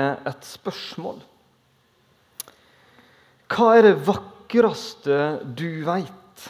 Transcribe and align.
et 0.00 0.46
spørsmål. 0.46 1.20
Hva 3.54 3.70
er 3.78 3.88
det 3.88 3.94
vakreste 4.06 5.18
du 5.56 5.84
veit? 5.86 6.48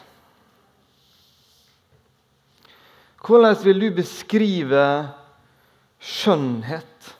Hvordan 3.24 3.56
vil 3.64 3.80
du 3.80 3.88
beskrive 3.96 4.84
skjønnhet? 6.04 7.10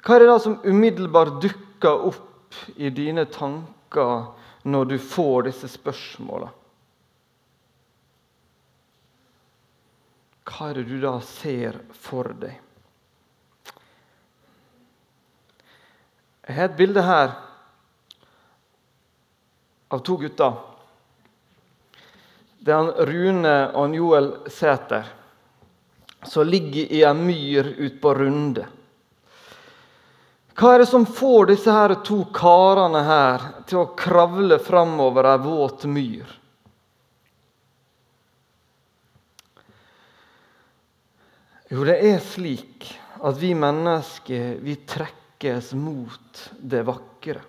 Hva 0.00 0.16
er 0.16 0.22
det 0.22 0.30
da 0.30 0.38
som 0.40 0.58
umiddelbart 0.64 1.40
dukker 1.42 2.06
opp 2.10 2.56
i 2.76 2.92
dine 2.92 3.26
tanker 3.32 4.30
når 4.68 4.90
du 4.92 4.96
får 5.00 5.48
disse 5.48 5.68
spørsmåla? 5.72 6.50
Hva 10.50 10.70
er 10.70 10.80
det 10.80 10.88
du 10.90 10.98
da 11.00 11.14
ser 11.24 11.80
for 11.96 12.32
deg? 12.40 12.69
Jeg 16.50 16.56
har 16.56 16.66
et 16.66 16.78
bilde 16.80 17.02
her 17.06 17.28
av 19.94 20.00
to 20.02 20.16
gutter. 20.18 20.56
Det 22.58 22.72
er 22.74 22.80
han 22.80 23.06
Rune 23.06 23.52
og 23.68 23.84
han 23.84 23.94
Joel 23.94 24.26
Sæter 24.50 25.12
som 26.26 26.50
ligger 26.50 26.90
i 26.90 27.04
en 27.06 27.22
myr 27.22 27.70
ute 27.78 28.00
på 28.02 28.14
Runde. 28.18 28.66
Hva 30.58 30.74
er 30.74 30.82
det 30.82 30.90
som 30.90 31.06
får 31.06 31.52
disse 31.52 31.72
her 31.72 31.94
to 32.04 32.18
karene 32.34 33.04
her 33.06 33.46
til 33.70 33.84
å 33.84 33.92
kravle 33.94 34.58
framover 34.58 35.30
ei 35.30 35.38
våt 35.46 35.86
myr? 35.86 36.34
Jo, 41.70 41.86
det 41.86 42.00
er 42.10 42.18
slik 42.26 42.90
at 43.22 43.38
vi 43.38 43.54
mennesker 43.54 44.58
vi 44.58 44.74
trekkes 45.40 45.72
mot 45.72 46.50
det 46.60 46.82
vakre. 46.82 47.40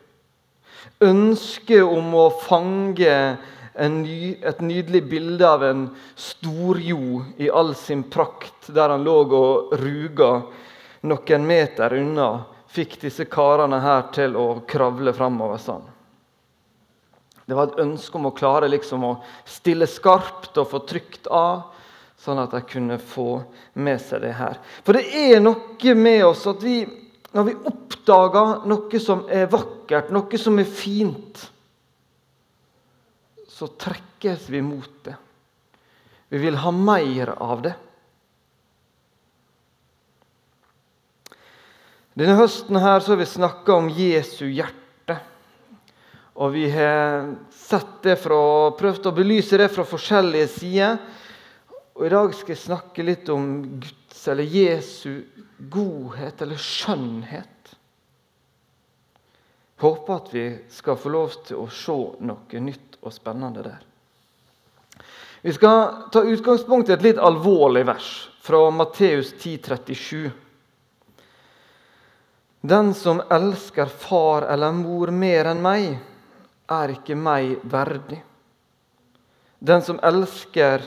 Ønsket 0.99 1.83
om 1.83 2.13
å 2.15 2.29
fange 2.29 3.37
ny, 3.75 4.37
et 4.41 4.61
nydelig 4.61 5.03
bilde 5.09 5.47
av 5.47 5.63
en 5.63 5.89
storjo 6.15 7.23
i 7.37 7.49
all 7.49 7.75
sin 7.75 8.03
prakt, 8.03 8.71
der 8.73 8.89
han 8.89 9.03
lå 9.03 9.17
og 9.27 9.73
ruga 9.79 10.41
noen 11.01 11.45
meter 11.45 11.93
unna, 11.93 12.45
fikk 12.71 13.01
disse 13.01 13.25
karene 13.25 13.79
her 13.81 14.07
til 14.13 14.35
å 14.39 14.61
kravle 14.67 15.13
framover 15.13 15.57
sånn. 15.59 15.83
Det 17.45 17.55
var 17.57 17.67
et 17.67 17.83
ønske 17.83 18.15
om 18.15 18.29
å 18.29 18.35
klare 18.35 18.69
liksom 18.71 19.03
å 19.03 19.15
stille 19.45 19.87
skarpt 19.87 20.57
og 20.57 20.69
få 20.71 20.79
trykt 20.87 21.27
av, 21.27 21.73
sånn 22.21 22.39
at 22.39 22.53
de 22.53 22.61
kunne 22.69 22.97
få 23.01 23.41
med 23.73 23.99
seg 23.99 24.21
det 24.23 24.35
her. 24.37 24.59
For 24.85 24.95
det 24.95 25.09
er 25.09 25.41
noe 25.43 25.95
med 25.97 26.23
oss 26.29 26.45
at 26.47 26.61
vi, 26.63 26.85
når 27.31 27.47
vi 27.47 27.57
oppdager 27.71 28.65
noe 28.67 28.99
som 28.99 29.23
er 29.31 29.47
vakkert, 29.51 30.11
noe 30.11 30.39
som 30.39 30.59
er 30.59 30.67
fint, 30.67 31.45
så 33.47 33.69
trekkes 33.79 34.49
vi 34.51 34.63
mot 34.65 34.91
det. 35.05 35.15
Vi 36.31 36.39
vil 36.41 36.57
ha 36.59 36.71
mer 36.75 37.33
av 37.37 37.63
det. 37.63 37.73
Denne 42.17 42.35
høsten 42.35 42.75
her 42.81 42.99
så 42.99 43.13
har 43.13 43.21
vi 43.21 43.29
snakka 43.29 43.77
om 43.79 43.89
Jesu 43.95 44.49
hjerte. 44.51 45.15
Og 46.41 46.51
vi 46.55 46.65
har 46.71 47.29
sett 47.55 48.01
det 48.03 48.17
fra, 48.19 48.39
prøvd 48.75 49.07
å 49.07 49.15
belyse 49.15 49.59
det 49.59 49.69
fra 49.71 49.85
forskjellige 49.87 50.49
sider. 50.51 50.97
Og 52.01 52.07
I 52.07 52.09
dag 52.15 52.31
skal 52.33 52.55
jeg 52.55 52.63
snakke 52.63 53.03
litt 53.05 53.27
om 53.29 53.49
Guds 53.77 54.23
eller 54.31 54.47
Jesu 54.49 55.21
godhet 55.69 56.39
eller 56.41 56.57
skjønnhet. 56.57 57.73
Håper 59.83 60.15
at 60.15 60.31
vi 60.33 60.45
skal 60.73 60.95
få 60.97 61.11
lov 61.13 61.35
til 61.45 61.59
å 61.61 61.67
se 61.69 61.97
noe 62.25 62.61
nytt 62.65 62.95
og 63.05 63.13
spennende 63.13 63.61
der. 63.67 63.83
Vi 65.45 65.53
skal 65.53 66.07
ta 66.09 66.23
utgangspunkt 66.25 66.89
i 66.89 66.95
et 66.95 67.05
litt 67.05 67.21
alvorlig 67.21 67.83
vers 67.85 68.07
fra 68.41 68.63
Matteus 68.73 69.35
10,37. 69.37 70.31
Den 72.65 72.89
som 72.97 73.21
elsker 73.29 73.85
far 73.85 74.47
eller 74.49 74.73
mor 74.73 75.13
mer 75.13 75.51
enn 75.53 75.61
meg, 75.61 75.85
er 76.65 76.95
ikke 76.95 77.13
meg 77.13 77.61
verdig. 77.69 78.23
Den 79.61 79.85
som 79.85 80.01
elsker 80.01 80.81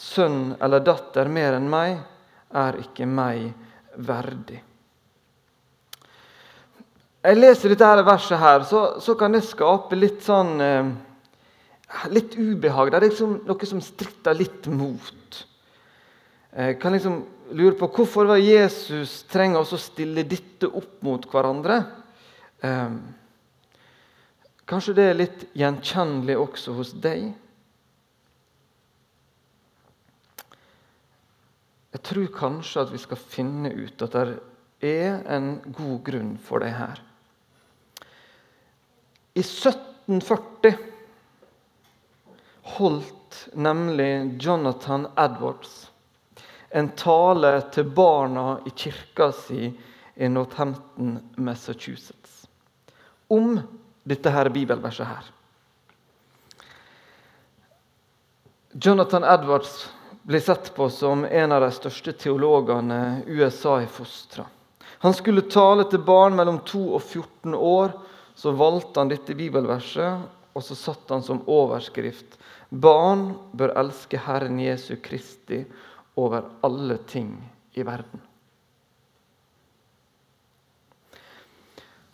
sønn 0.00 0.54
eller 0.62 0.82
datter 0.84 1.28
mer 1.28 1.58
enn 1.58 1.68
meg, 1.70 1.98
er 2.56 2.80
ikke 2.80 3.06
meg 3.06 3.50
verdig. 4.00 4.62
Jeg 7.20 7.36
leser 7.36 7.74
dette 7.74 8.04
verset, 8.06 8.38
her, 8.40 8.64
så, 8.64 8.80
så 9.04 9.12
kan 9.20 9.34
det 9.36 9.44
skape 9.44 9.98
litt 9.98 10.24
sånn 10.24 10.56
eh, 10.64 10.90
Litt 12.14 12.36
ubehag. 12.38 12.92
Det 12.92 12.98
er 13.00 13.04
liksom 13.08 13.32
noe 13.48 13.66
som 13.66 13.80
stritter 13.82 14.36
litt 14.38 14.68
mot. 14.70 15.38
Jeg 16.54 16.76
kan 16.78 16.94
liksom 16.94 17.16
lure 17.58 17.74
på 17.80 17.88
hvorfor 17.96 18.28
var 18.30 18.38
Jesus 18.38 19.24
trenger 19.26 19.66
å 19.66 19.78
stille 19.82 20.22
dette 20.22 20.70
opp 20.70 21.00
mot 21.02 21.26
hverandre. 21.32 21.80
Eh, 22.62 22.94
kanskje 24.70 24.94
det 25.00 25.08
er 25.08 25.18
litt 25.18 25.42
gjenkjennelig 25.58 26.38
også 26.38 26.76
hos 26.78 26.94
deg? 26.94 27.32
Jeg 31.90 32.02
tror 32.06 32.30
kanskje 32.36 32.84
at 32.84 32.92
vi 32.94 33.00
skal 33.02 33.18
finne 33.18 33.72
ut 33.74 34.02
at 34.06 34.14
det 34.14 34.38
er 34.86 35.24
en 35.34 35.56
god 35.74 35.96
grunn 36.06 36.36
for 36.38 36.62
det 36.62 36.70
her. 36.76 37.00
I 39.34 39.42
1740 39.42 40.76
holdt 42.76 43.40
nemlig 43.54 44.36
Jonathan 44.42 45.08
Edwards 45.18 45.90
en 46.70 46.92
tale 46.94 47.52
til 47.74 47.90
barna 47.90 48.60
i 48.66 48.70
kirka 48.70 49.30
si 49.34 49.70
i 50.20 50.28
Northampton, 50.28 51.16
Massachusetts, 51.36 52.46
om 53.30 53.58
dette 54.06 54.30
her 54.30 54.50
bibelverset 54.52 55.06
her. 55.06 55.30
Jonathan 58.74 59.24
Edwards 59.24 59.88
blir 60.30 60.40
sett 60.40 60.74
på 60.74 60.86
som 60.90 61.24
en 61.24 61.52
av 61.52 61.60
de 61.64 61.72
største 61.74 62.12
teologene 62.12 63.22
USA 63.26 63.80
har 63.80 63.86
fostra. 63.90 64.44
Han 65.02 65.14
skulle 65.14 65.42
tale 65.50 65.88
til 65.90 65.98
barn 66.06 66.36
mellom 66.38 66.60
2 66.68 66.82
og 66.94 67.02
14 67.02 67.54
år. 67.54 67.96
Så 68.38 68.52
valgte 68.54 69.00
han 69.00 69.10
dette 69.10 69.34
bibelverset, 69.34 70.22
og 70.54 70.62
så 70.64 70.76
satte 70.78 71.12
han 71.12 71.24
som 71.26 71.42
overskrift 71.50 72.38
Barn 72.70 73.32
bør 73.52 73.74
elske 73.82 74.20
Herren 74.22 74.60
Jesu 74.62 74.94
Kristi 75.02 75.64
over 76.14 76.46
alle 76.62 77.00
ting 77.10 77.32
i 77.74 77.82
verden. 77.82 78.22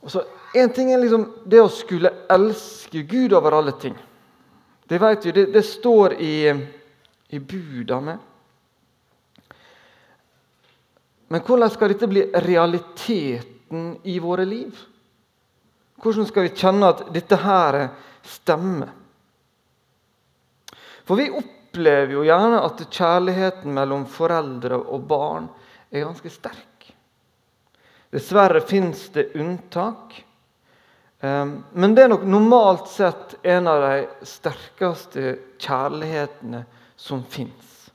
Og 0.01 0.17
Én 0.57 0.73
ting 0.73 0.89
er 0.93 1.03
liksom 1.03 1.29
det 1.45 1.61
å 1.61 1.69
skulle 1.69 2.15
elske 2.33 3.03
Gud 3.05 3.37
over 3.37 3.59
alle 3.59 3.77
ting. 3.77 3.97
Det 4.89 4.99
vet 5.03 5.27
vi, 5.27 5.33
det, 5.37 5.51
det 5.53 5.63
står 5.69 6.15
i, 6.23 6.37
i 7.29 7.41
budene. 7.41 8.19
Men 11.29 11.43
hvordan 11.43 11.71
skal 11.71 11.91
dette 11.91 12.07
bli 12.11 12.23
realiteten 12.47 13.97
i 14.07 14.19
våre 14.23 14.45
liv? 14.47 14.77
Hvordan 16.03 16.29
skal 16.29 16.47
vi 16.47 16.55
kjenne 16.55 16.93
at 16.93 17.03
dette 17.15 17.39
her 17.43 17.81
stemmer? 18.23 18.93
For 21.07 21.19
vi 21.19 21.31
opplever 21.31 22.15
jo 22.15 22.25
gjerne 22.27 22.63
at 22.67 22.85
kjærligheten 22.87 23.75
mellom 23.75 24.07
foreldre 24.11 24.79
og 24.79 25.07
barn 25.09 25.51
er 25.91 26.07
ganske 26.07 26.31
sterk. 26.31 26.89
Dessverre 28.13 28.63
fins 28.63 29.09
det 29.15 29.33
unntak. 29.35 30.15
Ehm, 31.21 31.65
men 31.73 31.95
det 31.95 32.05
er 32.05 32.13
nok 32.13 32.27
normalt 32.29 32.91
sett 32.91 33.35
en 33.43 33.69
av 33.71 33.83
de 33.83 34.27
sterkeste 34.27 35.37
kjærlighetene 35.63 36.63
som 36.97 37.25
fins. 37.25 37.91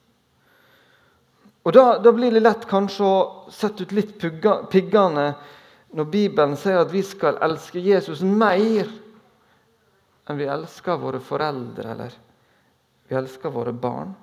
Og 1.63 1.73
da, 1.73 1.99
da, 2.01 2.11
blir 2.13 2.33
det 2.33 2.41
lett 2.41 2.65
kanskje 2.69 3.05
å 3.05 3.17
sette 3.53 3.85
ut 3.85 3.93
litt 3.93 4.15
piggene 4.17 5.27
når 5.93 6.07
Bibelen 6.09 6.55
sier 6.57 6.81
at 6.81 6.93
vi 6.93 7.03
skal 7.05 7.37
elske 7.43 7.81
Jesus 7.83 8.23
mer 8.25 8.89
enn 10.29 10.39
vi 10.39 10.47
elsker 10.49 10.97
våre 11.01 11.21
foreldre 11.21 11.93
eller 11.93 12.15
vi 13.09 13.17
elsker 13.19 13.53
våre 13.53 13.73
barn. 13.75 14.13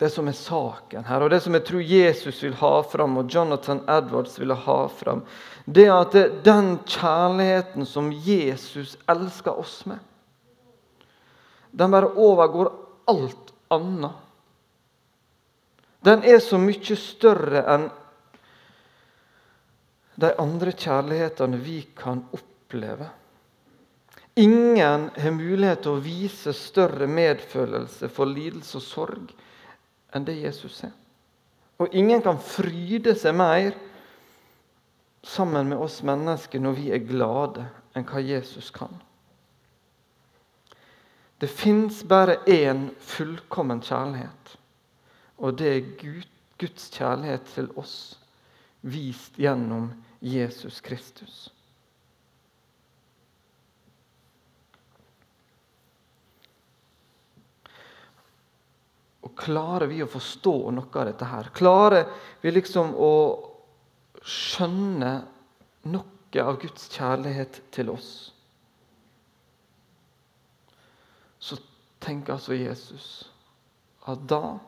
Det 0.00 0.08
som 0.08 0.28
er 0.30 0.36
saken 0.36 1.04
her, 1.04 1.20
og 1.20 1.28
det 1.28 1.42
som 1.44 1.52
jeg 1.52 1.64
tror 1.68 1.82
Jesus 1.84 2.38
vil 2.40 2.54
ha 2.56 2.72
fram, 2.88 3.18
og 3.20 3.28
Jonathan 3.28 3.82
Edwards 3.84 4.38
ville 4.40 4.56
ha 4.56 4.76
fram, 4.88 5.20
det 5.68 5.84
er 5.90 5.96
at 5.98 6.14
det, 6.16 6.22
den 6.46 6.78
kjærligheten 6.88 7.84
som 7.84 8.08
Jesus 8.24 8.94
elsker 9.12 9.60
oss 9.60 9.82
med, 9.90 10.00
den 11.76 11.92
bare 11.92 12.08
overgår 12.16 12.72
alt 13.12 13.52
annet. 13.68 14.16
den 16.00 16.24
er 16.24 16.40
så 16.40 16.56
mye 16.58 16.96
større 16.96 17.60
enn 17.74 17.90
de 20.16 20.32
andre 20.40 20.72
kjærlighetene 20.72 21.60
vi 21.60 21.82
kan 21.96 22.24
oppleve. 22.32 23.10
Ingen 24.40 25.10
har 25.12 25.36
mulighet 25.36 25.84
til 25.84 25.92
å 25.92 26.02
vise 26.02 26.56
større 26.56 27.06
medfølelse 27.06 28.08
for 28.08 28.24
lidelse 28.24 28.80
og 28.80 28.86
sorg 28.88 29.36
enn 30.14 30.26
det 30.26 30.38
Jesus 30.40 30.82
er. 30.84 30.94
Og 31.80 31.94
ingen 31.96 32.22
kan 32.22 32.40
fryde 32.42 33.14
seg 33.16 33.36
mer 33.36 33.76
sammen 35.24 35.70
med 35.70 35.80
oss 35.80 36.00
mennesker 36.04 36.60
når 36.60 36.76
vi 36.76 36.90
er 36.92 37.04
glade, 37.04 37.66
enn 37.96 38.06
hva 38.08 38.22
Jesus 38.22 38.70
kan. 38.74 38.92
Det 41.40 41.48
fins 41.48 42.02
bare 42.04 42.42
én 42.46 42.90
fullkommen 43.00 43.80
kjærlighet, 43.80 44.56
og 45.40 45.56
det 45.56 45.70
er 45.72 45.88
Gud, 46.02 46.28
Guds 46.60 46.90
kjærlighet 46.92 47.48
til 47.54 47.70
oss, 47.80 47.94
vist 48.84 49.40
gjennom 49.40 49.88
Jesus 50.20 50.82
Kristus. 50.84 51.48
Og 59.26 59.36
Klarer 59.36 59.90
vi 59.90 60.00
å 60.02 60.08
forstå 60.08 60.54
noe 60.72 60.90
av 61.00 61.08
dette 61.10 61.28
her? 61.28 61.50
Klarer 61.56 62.08
vi 62.40 62.52
liksom 62.54 62.94
å 62.96 63.12
skjønne 64.20 65.12
noe 65.92 66.44
av 66.44 66.60
Guds 66.62 66.88
kjærlighet 66.92 67.62
til 67.74 67.92
oss? 67.92 68.10
så 71.40 71.56
tenker 71.98 72.36
altså 72.36 72.54
Jesus 72.54 73.06
at 74.08 74.22
da 74.28 74.58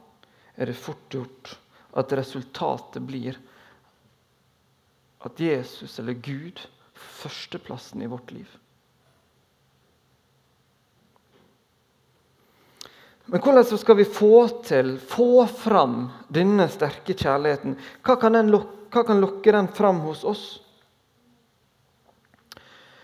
er 0.57 0.69
det 0.69 0.77
fort 0.81 1.13
gjort 1.13 1.55
at 2.01 2.15
resultatet 2.17 3.05
blir 3.05 3.37
at 5.23 5.41
Jesus 5.41 5.99
eller 6.01 6.17
Gud 6.19 6.61
førsteplassen 6.97 8.03
i 8.03 8.09
vårt 8.11 8.33
liv. 8.33 8.49
Men 13.25 13.41
hvordan 13.41 13.79
skal 13.79 13.97
vi 13.97 14.05
få 14.05 14.49
til, 14.67 14.97
få 14.99 15.47
fram 15.47 16.09
denne 16.33 16.67
sterke 16.71 17.15
kjærligheten? 17.15 17.77
Hva 18.03 18.17
kan, 18.21 18.39
lokke, 18.51 18.91
hva 18.93 19.05
kan 19.07 19.23
lokke 19.23 19.55
den 19.55 19.71
fram 19.73 20.03
hos 20.07 20.25
oss? 20.27 20.45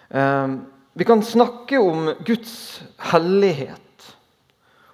Um, 0.08 0.60
vi 0.92 1.04
kan 1.04 1.22
snakke 1.22 1.78
om 1.78 2.10
Guds 2.26 2.82
hellighet, 3.12 4.16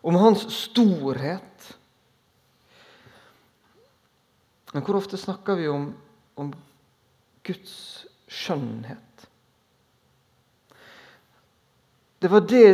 om 0.05 0.19
hans 0.21 0.45
storhet. 0.53 1.71
Men 4.75 4.85
hvor 4.85 4.99
ofte 4.99 5.17
snakker 5.17 5.57
vi 5.57 5.71
om, 5.71 5.89
om 6.35 6.53
Guds 7.47 8.05
skjønnhet? 8.29 9.27
Det 12.19 12.29
var 12.29 12.45
det 12.49 12.69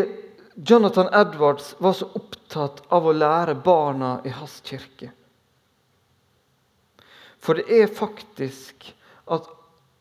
Jonathan 0.55 1.09
Edwards 1.15 1.75
var 1.79 1.93
så 1.93 2.11
opptatt 2.11 2.40
av 2.57 3.07
å 3.07 3.15
lære 3.15 3.55
barna 3.65 4.19
i 4.25 4.33
hans 4.35 4.61
kirke. 4.65 5.11
For 7.41 7.57
det 7.57 7.67
er 7.73 7.93
faktisk 7.93 8.91
at 9.33 9.49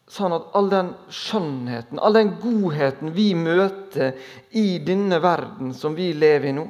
sånn 0.09 0.33
at 0.33 0.47
all 0.57 0.69
den 0.71 0.89
skjønnheten, 1.13 1.99
all 2.01 2.17
den 2.17 2.33
godheten 2.41 3.13
vi 3.13 3.31
møter 3.37 4.17
i 4.57 4.79
denne 4.83 5.21
verden 5.21 5.73
som 5.77 5.95
vi 5.95 6.09
lever 6.17 6.49
i 6.49 6.55
nå, 6.57 6.65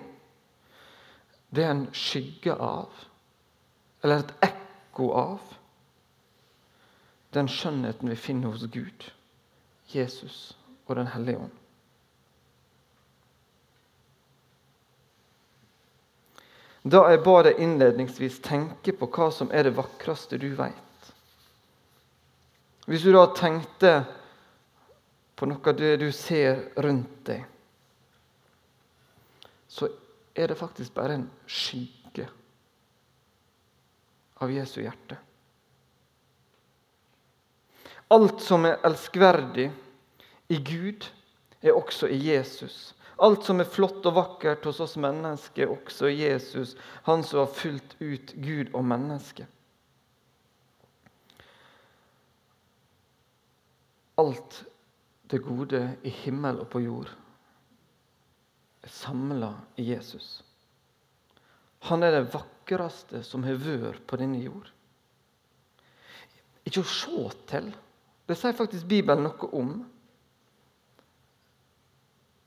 det 1.49 1.63
er 1.65 1.71
en 1.73 1.87
skygge 1.95 2.53
av, 2.53 2.91
eller 4.03 4.21
et 4.21 4.49
ekko 4.51 5.09
av, 5.17 5.55
den 7.33 7.49
skjønnheten 7.49 8.11
vi 8.11 8.19
finner 8.19 8.53
hos 8.53 8.67
Gud, 8.73 9.07
Jesus 9.89 10.51
og 10.89 10.97
Den 10.97 11.09
hellige 11.13 11.45
ånd. 11.45 11.58
Da 16.89 17.03
jeg 17.11 17.21
ba 17.25 17.41
deg 17.45 17.59
innledningsvis 17.61 18.39
tenke 18.45 18.93
på 18.97 19.09
hva 19.13 19.29
som 19.35 19.51
er 19.53 19.67
det 19.67 19.75
vakreste 19.77 20.39
du 20.41 20.47
veit, 20.57 21.11
hvis 22.89 23.03
du 23.05 23.11
da 23.13 23.27
tenkte 23.37 23.91
på 25.37 25.45
noe 25.45 25.61
av 25.69 25.77
det 25.77 25.91
du 26.01 26.07
ser 26.15 26.63
rundt 26.81 27.19
deg, 27.29 27.43
så 29.69 29.91
er 30.33 30.49
det 30.49 30.57
faktisk 30.57 30.95
bare 30.97 31.19
en 31.19 31.27
skygge 31.45 32.25
av 34.41 34.51
Jesu 34.51 34.79
hjerte. 34.81 35.19
Alt 38.09 38.41
som 38.41 38.65
er 38.65 38.81
elskverdig 38.87 39.67
i 40.49 40.57
Gud, 40.65 41.05
er 41.61 41.75
også 41.75 42.07
i 42.09 42.17
Jesus. 42.31 42.95
Alt 43.19 43.43
som 43.43 43.59
er 43.59 43.67
flott 43.67 44.05
og 44.07 44.15
vakkert 44.15 44.65
hos 44.69 44.79
oss 44.83 44.95
mennesker, 44.99 45.65
er 45.65 45.73
også 45.73 46.11
Jesus, 46.11 46.75
han 47.03 47.23
som 47.27 47.43
har 47.43 47.55
fulgt 47.55 47.97
ut 47.99 48.35
Gud 48.39 48.71
og 48.73 48.85
mennesket. 48.87 49.49
alt 54.19 54.63
det 55.31 55.39
gode 55.45 55.81
i 56.03 56.11
himmel 56.23 56.61
og 56.63 56.69
på 56.73 56.81
jord 56.83 57.09
er 58.83 58.91
samla 58.91 59.51
i 59.79 59.89
Jesus. 59.91 60.39
Han 61.87 62.03
er 62.03 62.15
det 62.15 62.31
vakreste 62.33 63.21
som 63.27 63.45
har 63.47 63.59
vært 63.61 64.03
på 64.07 64.19
denne 64.19 64.41
jord. 64.41 64.67
Ikke 66.67 66.83
å 66.83 66.91
se 66.91 67.29
til, 67.49 67.69
det 68.27 68.37
sier 68.37 68.57
faktisk 68.57 68.89
Bibelen 68.89 69.25
noe 69.25 69.51
om. 69.55 69.71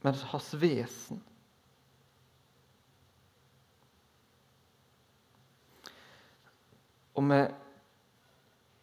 Men 0.03 0.15
hans 0.15 0.55
vesen. 0.55 1.21
Og 7.13 7.23
med 7.23 7.53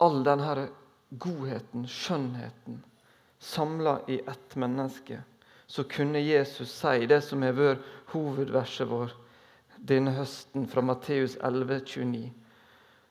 all 0.00 0.22
denne 0.24 0.68
godheten, 1.10 1.86
skjønnheten, 1.90 2.78
samla 3.40 3.98
i 4.08 4.20
ett 4.28 4.56
menneske, 4.56 5.22
så 5.66 5.84
kunne 5.84 6.22
Jesus 6.22 6.72
si 6.72 7.06
det 7.10 7.20
som 7.26 7.42
har 7.46 7.56
vært 7.58 7.84
hovedverset 8.14 8.88
vår 8.90 9.12
denne 9.76 10.12
høsten 10.16 10.66
fra 10.68 10.82
Matteus 10.84 11.36
11, 11.40 11.82
29. 11.86 12.30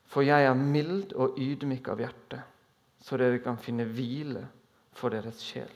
For 0.10 0.26
jeg 0.26 0.46
er 0.46 0.58
mild 0.58 1.14
og 1.18 1.38
ydmyk 1.40 1.88
av 1.94 2.02
hjerte, 2.04 2.42
så 3.02 3.18
dere 3.22 3.42
kan 3.44 3.60
finne 3.62 3.86
hvile 3.88 4.44
for 4.98 5.14
deres 5.14 5.42
sjel. 5.46 5.72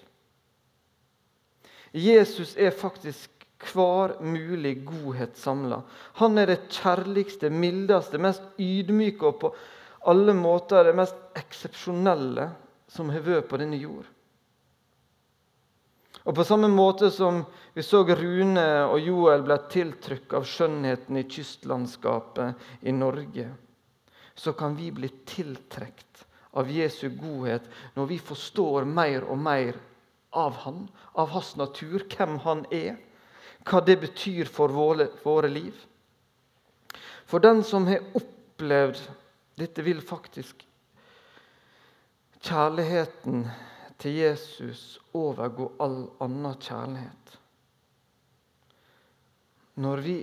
Jesus 1.94 2.56
er 2.58 2.74
faktisk 2.74 3.30
hver 3.72 4.18
mulig 4.22 4.82
godhet 4.86 5.38
samla. 5.38 5.84
Han 6.20 6.38
er 6.38 6.50
det 6.50 6.66
kjærligste, 6.74 7.50
mildeste, 7.54 8.20
mest 8.20 8.44
ydmyke 8.60 9.30
og 9.30 9.40
på 9.40 9.54
alle 10.10 10.34
måter 10.36 10.90
det 10.90 10.98
mest 10.98 11.16
eksepsjonelle 11.38 12.50
som 12.92 13.12
har 13.14 13.24
vært 13.24 13.48
på 13.50 13.60
denne 13.62 13.80
jord. 13.80 14.10
Og 16.24 16.36
På 16.36 16.44
samme 16.48 16.70
måte 16.72 17.10
som 17.12 17.42
vi 17.76 17.84
så 17.84 18.04
Rune 18.08 18.68
og 18.88 19.00
Joel 19.00 19.44
ble 19.44 19.58
tiltrykket 19.72 20.36
av 20.38 20.46
skjønnheten 20.48 21.18
i 21.20 21.26
kystlandskapet 21.28 22.88
i 22.88 22.94
Norge, 22.96 23.50
så 24.36 24.54
kan 24.56 24.76
vi 24.76 24.92
bli 24.92 25.10
tiltrukket 25.28 26.24
av 26.56 26.70
Jesu 26.72 27.10
godhet 27.10 27.66
når 27.96 28.08
vi 28.08 28.20
forstår 28.24 28.88
mer 28.88 29.26
og 29.28 29.38
mer 29.42 29.80
av 30.34 30.60
han, 30.66 30.88
av 31.14 31.30
hans 31.34 31.56
natur, 31.60 32.06
hvem 32.10 32.40
han 32.44 32.66
er, 32.74 32.98
hva 33.64 33.82
det 33.86 34.00
betyr 34.02 34.50
for 34.50 34.74
våre, 34.74 35.08
våre 35.24 35.50
liv. 35.52 35.78
For 37.30 37.44
den 37.44 37.64
som 37.64 37.88
har 37.88 38.04
opplevd 38.18 39.00
dette 39.60 39.86
vil 39.86 40.02
faktisk 40.04 40.66
kjærligheten 42.44 43.46
til 44.02 44.18
Jesus 44.20 44.98
overgå 45.16 45.70
all 45.84 46.00
annen 46.24 46.58
kjærlighet. 46.60 47.36
Når 49.80 50.02
vi 50.06 50.18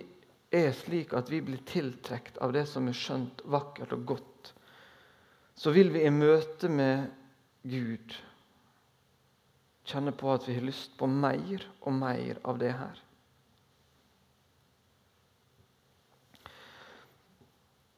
er 0.54 0.72
slik 0.76 1.14
at 1.16 1.30
vi 1.30 1.40
blir 1.46 1.62
tiltrukket 1.66 2.38
av 2.42 2.52
det 2.54 2.66
som 2.68 2.88
er 2.90 2.98
skjønt, 2.98 3.42
vakkert 3.50 3.94
og 3.96 4.04
godt, 4.12 4.52
så 5.56 5.72
vil 5.74 5.92
vi 5.94 6.04
i 6.04 6.12
møte 6.12 6.68
med 6.72 7.08
Gud 7.62 8.14
kjenne 9.90 10.12
på 10.16 10.30
at 10.32 10.46
vi 10.48 10.56
har 10.56 10.66
lyst 10.66 10.96
på 10.98 11.08
mer 11.10 11.64
og 11.80 11.94
mer 11.96 12.40
av 12.46 12.58
det 12.60 12.72
her. 12.78 12.98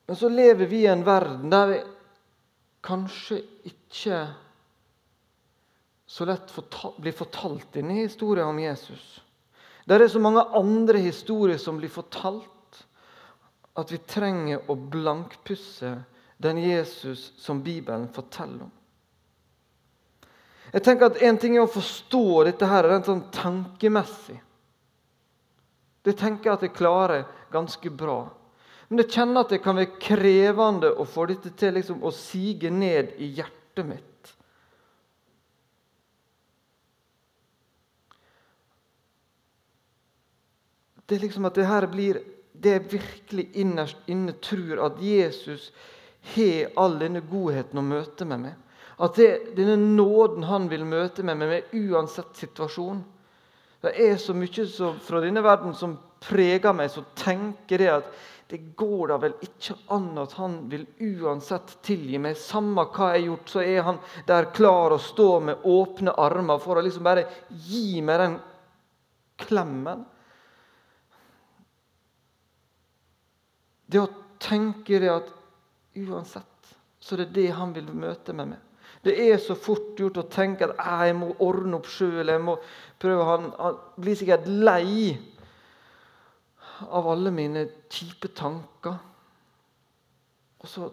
Men 0.07 0.19
så 0.19 0.29
lever 0.29 0.69
vi 0.69 0.83
i 0.85 0.91
en 0.93 1.05
verden 1.07 1.53
der 1.53 1.69
vi 1.71 1.83
kanskje 2.85 3.39
ikke 3.69 4.23
så 6.13 6.27
lett 6.29 6.51
blir 7.01 7.15
fortalt 7.17 7.71
denne 7.73 8.03
historien 8.03 8.51
om 8.51 8.59
Jesus. 8.61 9.23
Der 9.89 10.03
er 10.03 10.11
så 10.13 10.21
mange 10.21 10.43
andre 10.59 11.01
historier 11.01 11.59
som 11.59 11.79
blir 11.81 11.93
fortalt. 11.93 12.49
at 13.73 13.89
vi 13.89 13.99
trenger 14.05 14.69
å 14.69 14.75
blankpusse 14.77 15.95
den 16.37 16.59
Jesus 16.61 17.33
som 17.41 17.63
Bibelen 17.65 18.09
forteller 18.13 18.67
om. 18.67 18.73
Jeg 20.73 20.85
tenker 20.87 21.11
at 21.11 21.21
En 21.23 21.39
ting 21.39 21.57
er 21.57 21.67
å 21.67 21.71
forstå 21.71 22.45
dette 22.49 22.69
her, 22.69 22.89
rent 22.89 23.09
sånn 23.09 23.27
tankemessig. 23.35 24.39
Det 26.03 26.15
tenker 26.19 26.49
jeg 26.49 26.57
at 26.57 26.65
jeg 26.67 26.75
klarer 26.75 27.27
ganske 27.53 27.93
bra. 27.95 28.25
Men 28.89 29.03
jeg 29.03 29.13
kjenner 29.15 29.45
at 29.45 29.53
det 29.53 29.63
kan 29.65 29.77
være 29.79 30.01
krevende 30.03 30.91
å 31.01 31.07
få 31.09 31.29
dette 31.31 31.53
til 31.57 31.77
liksom, 31.79 32.03
å 32.05 32.11
sige 32.13 32.73
ned 32.73 33.15
i 33.23 33.31
hjertet 33.39 33.87
mitt. 33.89 34.33
Det 41.07 41.17
er 41.19 41.25
liksom 41.27 41.49
at 41.49 41.57
det 41.57 41.69
her 41.69 41.87
blir 41.93 42.21
det 42.53 42.75
jeg 42.77 42.91
virkelig 42.93 43.47
innerst 43.61 44.13
inne 44.13 44.33
tror 44.45 44.85
at 44.87 45.01
Jesus 45.03 45.71
har 46.35 46.71
all 46.81 46.95
denne 47.01 47.21
godheten 47.27 47.81
å 47.81 47.85
møte 47.85 48.29
med 48.29 48.47
meg. 48.47 48.61
At 48.97 49.17
det, 49.17 49.57
denne 49.57 49.77
nåden 49.77 50.45
han 50.49 50.69
vil 50.71 50.85
møte 50.85 51.25
meg 51.25 51.39
med, 51.41 51.73
uansett 51.73 52.37
situasjon. 52.37 53.01
Det 53.83 53.95
er 53.99 54.19
så 54.21 54.35
mye 54.37 54.67
så, 54.69 54.93
fra 55.03 55.23
denne 55.25 55.43
verden 55.43 55.75
som 55.75 55.97
preger 56.23 56.75
meg, 56.77 56.93
så 56.93 57.03
tenker 57.19 57.83
jeg 57.83 58.03
at 58.03 58.13
det 58.53 58.61
går 58.77 59.09
da 59.09 59.17
vel 59.17 59.35
ikke 59.41 59.75
an 59.97 60.11
at 60.21 60.35
han 60.37 60.59
vil 60.69 60.85
uansett 61.01 61.79
tilgi 61.87 62.21
meg. 62.21 62.37
Samme 62.37 62.85
hva 62.85 63.15
jeg 63.15 63.23
har 63.23 63.29
gjort, 63.31 63.53
så 63.55 63.63
er 63.65 63.87
han 63.87 64.01
der 64.29 64.51
klar 64.53 64.93
å 64.93 65.01
stå 65.01 65.29
med 65.49 65.65
åpne 65.65 66.13
armer 66.21 66.61
for 66.61 66.77
å 66.77 66.85
liksom 66.85 67.07
bare 67.07 67.25
gi 67.65 68.03
meg 68.05 68.21
den 68.21 68.37
klemmen. 69.41 70.05
Det 73.89 74.03
å 74.05 74.11
tenke 74.43 75.01
det 75.01 75.11
at 75.13 75.33
uansett 75.97 76.49
så 77.03 77.17
det 77.19 77.31
er 77.31 77.35
det 77.35 77.49
han 77.57 77.73
vil 77.75 77.89
møte 77.91 78.35
meg 78.37 78.53
med. 78.53 78.72
Det 79.03 79.15
er 79.19 79.39
så 79.43 79.57
fort 79.59 79.99
gjort 79.99 80.21
å 80.21 80.29
tenke 80.31 80.69
at 80.69 80.79
jeg 80.79 81.15
må 81.19 81.33
ordne 81.43 81.81
opp 81.81 81.89
sjøl. 81.91 82.31
Han, 82.31 83.49
han 83.59 83.79
blir 83.99 84.19
sikkert 84.19 84.47
lei 84.47 85.11
av 86.87 87.09
alle 87.11 87.33
mine 87.35 87.65
kjipe 87.91 88.31
tanker. 88.37 89.01
Og 90.63 90.71
så 90.71 90.87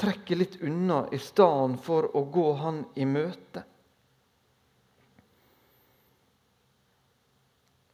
trekke 0.00 0.38
litt 0.38 0.60
unna 0.62 1.02
i 1.12 1.18
stedet 1.20 1.80
for 1.84 2.06
å 2.16 2.22
gå 2.32 2.46
han 2.62 2.84
i 2.94 3.06
møte. 3.08 3.64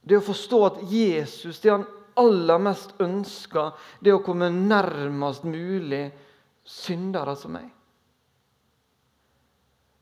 Det 0.06 0.20
å 0.20 0.22
forstå 0.22 0.58
at 0.68 0.82
Jesus, 0.86 1.58
det 1.64 1.72
han 1.72 1.86
aller 2.20 2.60
mest 2.62 2.92
ønsker, 3.02 3.72
det 4.00 4.14
å 4.14 4.22
komme 4.24 4.52
nærmest 4.54 5.48
mulig 5.48 6.04
syndere 6.62 7.34
som 7.36 7.56
meg. 7.56 7.66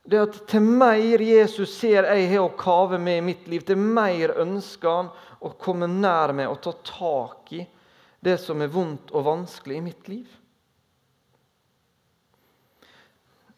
Det 0.05 0.21
at 0.21 0.41
til 0.51 0.65
mer 0.65 1.23
Jesus 1.25 1.79
ser 1.79 2.05
jeg 2.05 2.29
har 2.29 2.45
å 2.45 2.57
kave 2.61 2.99
med 3.01 3.23
i 3.23 3.25
mitt 3.25 3.47
liv, 3.49 3.63
til 3.65 3.81
mer 3.81 4.35
ønsker 4.43 4.91
han 4.91 5.09
å 5.41 5.53
komme 5.61 5.89
nær 5.89 6.35
meg 6.37 6.51
og 6.53 6.61
ta 6.65 6.75
tak 6.85 7.55
i 7.57 7.63
det 8.25 8.37
som 8.41 8.61
er 8.61 8.73
vondt 8.73 9.13
og 9.17 9.25
vanskelig 9.25 9.79
i 9.79 9.85
mitt 9.85 10.11
liv. 10.13 10.29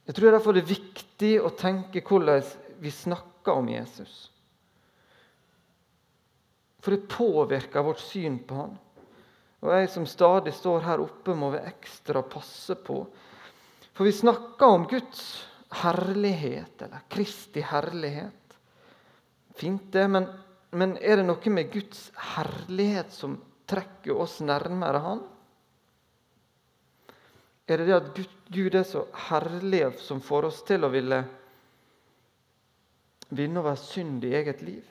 Jeg 0.07 0.15
tror 0.15 0.37
derfor 0.37 0.55
det 0.55 0.62
er 0.62 0.71
viktig 0.71 1.33
å 1.43 1.50
tenke 1.59 2.03
hvordan 2.07 2.47
vi 2.79 2.93
snakker 2.95 3.59
om 3.59 3.71
Jesus. 3.71 4.15
For 6.79 6.95
det 6.95 7.11
påvirker 7.11 7.83
vårt 7.83 8.03
syn 8.03 8.38
på 8.47 8.61
han. 8.61 8.76
Og 9.67 9.73
jeg 9.75 9.91
som 9.91 10.07
stadig 10.07 10.53
står 10.55 10.85
her 10.87 11.03
oppe, 11.03 11.35
må 11.35 11.50
være 11.50 11.73
ekstra 11.73 12.23
passe 12.23 12.76
på. 12.87 13.00
For 13.97 14.07
vi 14.07 14.15
snakker 14.15 14.76
om 14.76 14.87
Guds 14.87 15.25
herlighet, 15.71 16.83
eller 16.83 17.05
Kristi 17.09 17.61
herlighet. 17.61 18.59
Fint, 19.57 19.93
det, 19.93 20.09
men, 20.09 20.29
men 20.77 20.97
er 21.01 21.21
det 21.21 21.27
noe 21.27 21.53
med 21.53 21.73
Guds 21.73 22.11
herlighet 22.35 23.13
som 23.15 23.39
trekker 23.67 24.19
oss 24.23 24.39
nærmere 24.45 25.03
Han? 25.03 25.25
Er 27.67 27.81
det 27.81 27.89
det 27.89 27.97
at 27.97 28.11
Gud, 28.55 28.75
er 28.79 28.85
så 28.87 29.07
herlig 29.27 29.89
som 29.99 30.21
får 30.23 30.47
oss 30.53 30.61
til 30.67 30.87
å 30.87 30.93
ville 30.93 31.19
vinne 33.35 33.59
over 33.59 33.75
synd 33.81 34.23
i 34.25 34.37
eget 34.39 34.63
liv? 34.63 34.85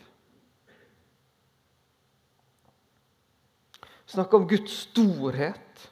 Snakke 4.11 4.37
om 4.37 4.47
Guds 4.47 4.75
storhet, 4.89 5.85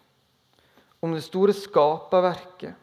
om 1.03 1.15
det 1.15 1.23
store 1.23 1.55
skaperverket, 1.55 2.82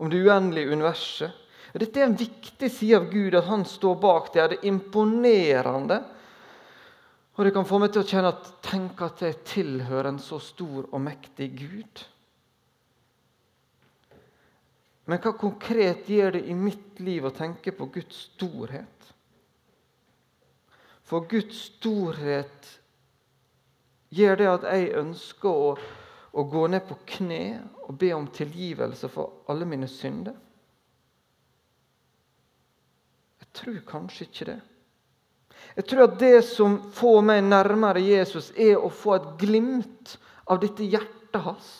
om 0.00 0.08
det 0.10 0.22
uendelige 0.24 0.72
universet. 0.72 1.36
Dette 1.76 2.00
er 2.00 2.08
en 2.08 2.16
viktig 2.18 2.70
side 2.72 2.96
av 2.96 3.10
Gud, 3.12 3.34
at 3.36 3.46
han 3.46 3.66
står 3.68 3.98
bak 4.00 4.32
det. 4.32 4.40
er 4.40 4.48
Det 4.48 4.58
er 4.58 4.70
imponerende. 4.72 6.00
Og 7.36 7.44
det 7.44 7.52
kan 7.54 7.68
få 7.68 7.78
meg 7.78 7.92
til 7.92 8.02
å 8.02 8.08
kjenne 8.08 8.32
at 8.32 8.48
tenk 8.64 9.02
at 9.04 9.20
jeg 9.22 9.36
tilhører 9.46 10.10
en 10.10 10.18
så 10.22 10.40
stor 10.42 10.88
og 10.90 11.00
mektig 11.04 11.52
Gud. 11.60 12.02
Men 15.04 15.20
hva 15.22 15.32
konkret 15.36 16.08
gjør 16.10 16.36
det 16.36 16.42
i 16.48 16.56
mitt 16.56 17.00
liv 17.02 17.24
å 17.26 17.34
tenke 17.34 17.72
på 17.76 17.88
Guds 17.92 18.26
storhet? 18.30 19.08
For 21.06 21.26
Guds 21.30 21.64
storhet 21.66 22.68
gjør 24.14 24.38
det 24.38 24.50
at 24.50 24.68
jeg 24.70 24.92
ønsker 25.00 25.50
å, 25.50 25.72
å 26.32 26.44
gå 26.46 26.66
ned 26.70 26.86
på 26.86 26.96
kne 27.16 27.42
og 27.86 27.96
be 27.98 28.12
om 28.14 28.28
tilgivelse 28.34 29.10
for 29.10 29.44
alle 29.50 29.66
mine 29.68 29.88
synder? 29.90 30.36
Jeg 33.40 33.50
tror 33.56 33.80
kanskje 33.88 34.26
ikke 34.28 34.48
det. 34.52 34.60
Jeg 35.76 35.86
tror 35.90 36.06
at 36.06 36.18
det 36.20 36.36
som 36.46 36.78
får 36.94 37.20
meg 37.26 37.44
nærmere 37.46 38.02
Jesus, 38.02 38.50
er 38.56 38.78
å 38.78 38.90
få 38.92 39.16
et 39.16 39.28
glimt 39.42 40.16
av 40.50 40.60
dette 40.62 40.86
hjertet 40.86 41.42
hans. 41.44 41.70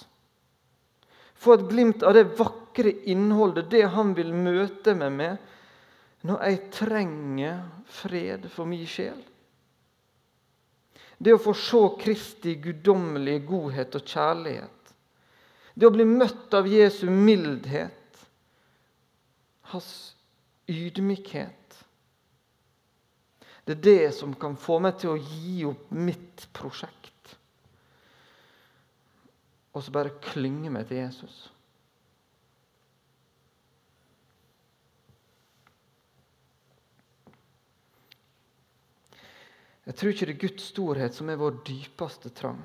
Få 1.40 1.56
et 1.56 1.66
glimt 1.70 2.04
av 2.04 2.14
det 2.14 2.26
vakre 2.38 2.92
innholdet, 3.10 3.70
det 3.70 3.86
han 3.94 4.12
vil 4.18 4.34
møte 4.34 4.94
meg 4.98 5.14
med 5.16 5.48
når 6.28 6.42
jeg 6.44 6.64
trenger 6.76 7.62
fred 7.88 8.44
for 8.52 8.68
min 8.68 8.84
sjel. 8.88 9.20
Det 11.20 11.34
å 11.36 11.40
få 11.42 11.52
se 11.56 11.80
Kristi 12.00 12.56
guddommelige 12.64 13.44
godhet 13.48 13.96
og 13.98 14.06
kjærlighet. 14.08 14.94
Det 15.76 15.88
å 15.88 15.92
bli 15.92 16.06
møtt 16.08 16.54
av 16.56 16.68
Jesu 16.68 17.06
mildhet, 17.12 18.24
hans 19.70 19.90
ydmykhet. 20.70 21.76
Det 23.68 23.76
er 23.76 23.84
det 23.84 24.14
som 24.16 24.32
kan 24.34 24.56
få 24.58 24.80
meg 24.82 24.96
til 24.98 25.12
å 25.12 25.20
gi 25.20 25.60
opp 25.68 25.92
mitt 25.94 26.48
prosjekt. 26.56 27.36
Og 29.76 29.84
så 29.84 29.92
bare 29.94 30.16
klynge 30.24 30.72
meg 30.72 30.88
til 30.88 31.04
Jesus. 31.04 31.44
Jeg 39.90 39.96
tror 39.98 40.12
ikke 40.12 40.26
det 40.28 40.34
er 40.36 40.42
Guds 40.44 40.66
storhet 40.70 41.16
som 41.16 41.30
er 41.32 41.38
vår 41.40 41.56
dypeste 41.66 42.30
trang, 42.30 42.60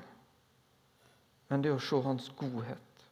men 1.50 1.62
det 1.62 1.72
er 1.72 1.74
å 1.74 1.82
se 1.82 1.98
Hans 2.04 2.28
godhet. 2.38 3.02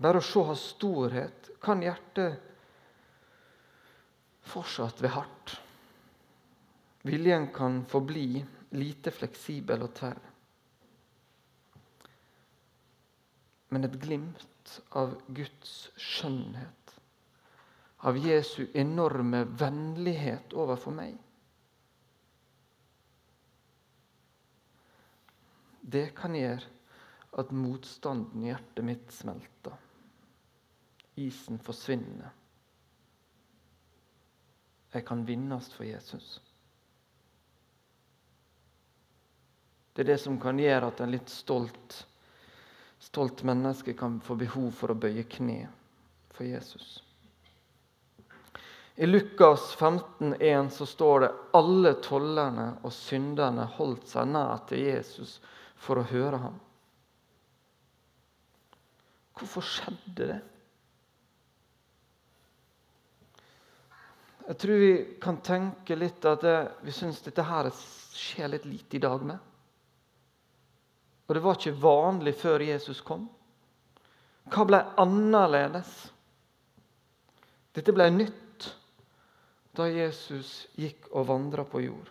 Bare 0.00 0.22
å 0.22 0.24
se 0.24 0.46
Hans 0.48 0.62
storhet 0.72 1.50
kan 1.60 1.84
hjertet 1.84 2.40
fortsatt 4.48 5.04
være 5.04 5.12
hardt. 5.18 5.54
Viljen 7.04 7.50
kan 7.52 7.82
forbli 7.92 8.40
lite 8.80 9.12
fleksibel 9.12 9.84
og 9.84 9.92
tverr. 10.00 10.24
Men 13.76 13.84
et 13.84 14.00
glimt 14.00 14.78
av 14.96 15.18
Guds 15.36 15.90
skjønnhet 16.00 16.93
av 18.04 18.18
Jesu 18.18 18.66
enorme 18.74 19.44
vennlighet 19.44 20.52
overfor 20.52 20.92
meg. 20.92 21.14
Det 25.80 26.10
kan 26.16 26.36
gjøre 26.36 26.68
at 27.40 27.52
motstanden 27.56 28.44
i 28.44 28.50
hjertet 28.50 28.84
mitt 28.84 29.12
smelter. 29.12 29.78
Isen 31.16 31.56
forsvinner. 31.64 32.28
Jeg 34.92 35.06
kan 35.08 35.24
vinnes 35.24 35.70
for 35.72 35.88
Jesus. 35.88 36.28
Det 39.94 40.04
er 40.04 40.12
det 40.12 40.18
som 40.20 40.36
kan 40.42 40.60
gjøre 40.60 40.92
at 40.92 41.00
en 41.00 41.16
litt 41.16 41.32
stolt, 41.32 41.98
stolt 43.00 43.46
menneske 43.48 43.96
kan 43.96 44.20
få 44.20 44.36
behov 44.44 44.70
for 44.76 44.92
å 44.92 45.00
bøye 45.08 45.24
kne 45.24 45.62
for 46.36 46.44
Jesus. 46.44 46.98
I 48.96 49.06
Lukas 49.06 49.76
15,1 49.76 50.68
så 50.68 50.86
står 50.86 51.20
det 51.20 51.32
alle 51.52 51.94
tollerne 51.94 52.66
og 52.86 52.92
synderne 52.94 53.66
holdt 53.74 54.06
seg 54.06 54.28
nær 54.30 54.60
til 54.70 54.84
Jesus 54.86 55.40
for 55.74 55.98
å 55.98 56.06
høre 56.12 56.38
ham. 56.38 56.60
Hvorfor 59.34 59.66
skjedde 59.66 60.28
det? 60.30 60.36
Jeg 64.44 64.60
tror 64.60 64.78
vi 64.78 64.92
kan 65.24 65.40
tenke 65.42 65.96
litt 65.98 66.26
at 66.28 66.44
det, 66.44 66.56
vi 66.84 66.94
syns 66.94 67.18
dette 67.24 67.42
her 67.48 67.70
skjer 67.74 68.52
litt 68.52 68.68
lite 68.68 69.00
i 69.00 69.02
dag 69.02 69.24
med. 69.26 69.40
Og 71.26 71.34
det 71.34 71.42
var 71.42 71.58
ikke 71.58 71.80
vanlig 71.82 72.36
før 72.36 72.62
Jesus 72.62 73.00
kom. 73.02 73.26
Hva 74.52 74.68
ble 74.68 74.82
annerledes? 75.00 75.90
Dette 77.74 77.94
ble 77.96 78.10
nytt 78.12 78.43
da 79.74 79.86
Jesus 79.90 80.66
gikk 80.78 81.08
og 81.12 81.28
vandra 81.28 81.64
på 81.66 81.82
jord. 81.82 82.10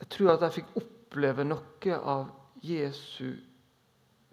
Jeg 0.00 0.08
tror 0.16 0.32
at 0.34 0.46
jeg 0.46 0.60
fikk 0.60 0.78
oppleve 0.80 1.44
noe 1.46 1.98
av 1.98 2.30
Jesu 2.64 3.36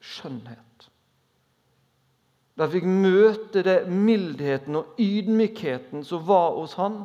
skjønnhet. 0.03 0.87
De 2.57 2.65
fikk 2.73 2.87
møte 2.89 3.61
det 3.65 3.83
mildheten 3.91 4.79
og 4.79 4.97
ydmykheten 5.01 6.05
som 6.07 6.23
var 6.25 6.55
hos 6.55 6.73
han. 6.79 7.03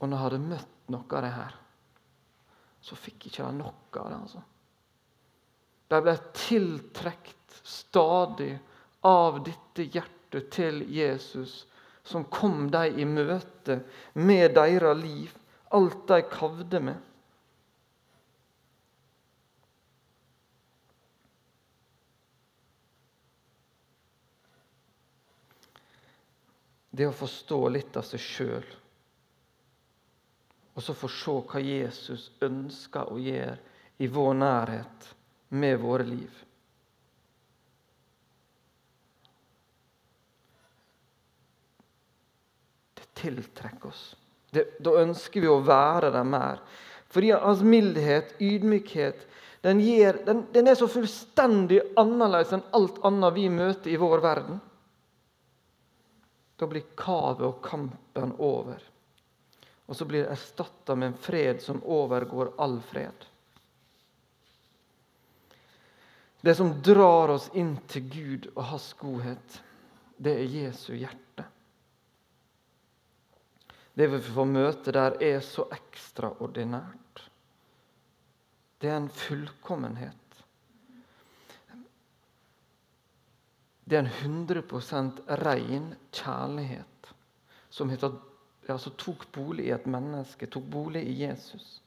Og 0.00 0.08
når 0.08 0.16
jeg 0.16 0.24
hadde 0.24 0.48
møtt 0.48 0.90
noe 0.90 1.06
av 1.14 1.22
det 1.22 1.30
her, 1.36 1.54
så 2.84 2.98
fikk 2.98 3.28
ikke 3.28 3.46
de 3.46 3.60
noe 3.60 4.00
av 4.00 4.10
det. 4.10 4.18
altså. 4.18 4.42
De 5.88 6.00
ble 6.02 6.16
tiltrukket 6.36 7.56
stadig 7.64 8.52
av 9.04 9.42
dette 9.44 9.86
hjertet 9.94 10.50
til 10.52 10.82
Jesus, 10.90 11.64
som 12.04 12.26
kom 12.32 12.68
dem 12.72 12.98
i 13.00 13.06
møte 13.08 13.80
med 14.14 14.54
deres 14.56 15.00
liv, 15.00 15.34
alt 15.74 16.06
de 16.08 16.20
kavde 16.30 16.80
med. 16.90 17.02
det 26.94 27.08
å 27.10 27.14
forstå 27.14 27.58
litt 27.74 27.96
av 27.98 28.06
seg 28.06 28.22
sjøl. 28.22 28.66
Og 30.74 30.82
så 30.82 30.94
få 30.94 31.10
se 31.10 31.34
hva 31.50 31.62
Jesus 31.62 32.28
ønsker 32.42 33.10
å 33.10 33.18
gjøre 33.18 33.56
i 34.02 34.08
vår 34.10 34.34
nærhet 34.38 35.08
med 35.54 35.78
våre 35.80 36.06
liv. 36.06 36.42
Det 42.94 43.06
tiltrekker 43.14 43.88
oss. 43.88 44.16
Det, 44.50 44.66
da 44.82 44.96
ønsker 45.02 45.42
vi 45.42 45.50
å 45.50 45.62
være 45.62 46.10
der 46.14 46.26
mer. 46.26 46.62
Fordi 47.14 47.30
hans 47.34 47.62
mildhet, 47.62 48.34
ydmykhet, 48.42 49.26
den, 49.64 49.80
gir, 49.80 50.18
den, 50.26 50.44
den 50.52 50.68
er 50.68 50.78
så 50.78 50.88
fullstendig 50.90 51.80
annerledes 52.00 52.52
enn 52.56 52.64
alt 52.76 52.98
annet 53.06 53.36
vi 53.36 53.46
møter 53.52 53.92
i 53.94 54.00
vår 54.00 54.22
verden. 54.24 54.58
Da 56.58 56.66
blir 56.70 56.84
kavet 56.98 57.46
og 57.46 57.62
kampen 57.64 58.34
over. 58.42 58.82
Og 59.86 59.96
så 59.96 60.06
blir 60.08 60.24
det 60.24 60.34
erstatta 60.34 60.96
med 60.98 61.12
en 61.12 61.22
fred 61.22 61.62
som 61.62 61.82
overgår 61.82 62.54
all 62.62 62.78
fred. 62.90 63.26
Det 66.44 66.54
som 66.54 66.82
drar 66.82 67.30
oss 67.32 67.46
inn 67.56 67.78
til 67.88 68.02
Gud 68.12 68.46
og 68.52 68.66
hans 68.68 68.90
godhet, 69.00 69.54
det 70.20 70.34
er 70.42 70.50
Jesu 70.52 70.90
hjerte. 70.92 71.46
Det 73.96 74.08
vi 74.12 74.18
får 74.26 74.50
møte 74.50 74.92
der, 74.92 75.16
er 75.24 75.38
så 75.40 75.64
ekstraordinært. 75.72 77.22
Det 78.76 78.90
er 78.92 78.98
en 78.98 79.08
fullkommenhet. 79.08 80.42
Det 83.88 83.96
er 83.96 84.04
en 84.04 84.44
100% 84.44 85.24
ren 85.46 85.88
kjærlighet 86.12 87.12
som 87.72 87.88
heter, 87.88 88.20
altså 88.68 88.92
tok 89.00 89.30
bolig 89.32 89.70
i 89.70 89.72
et 89.78 89.88
menneske, 89.88 90.52
tok 90.52 90.68
bolig 90.76 91.06
i 91.08 91.16
Jesus. 91.24 91.78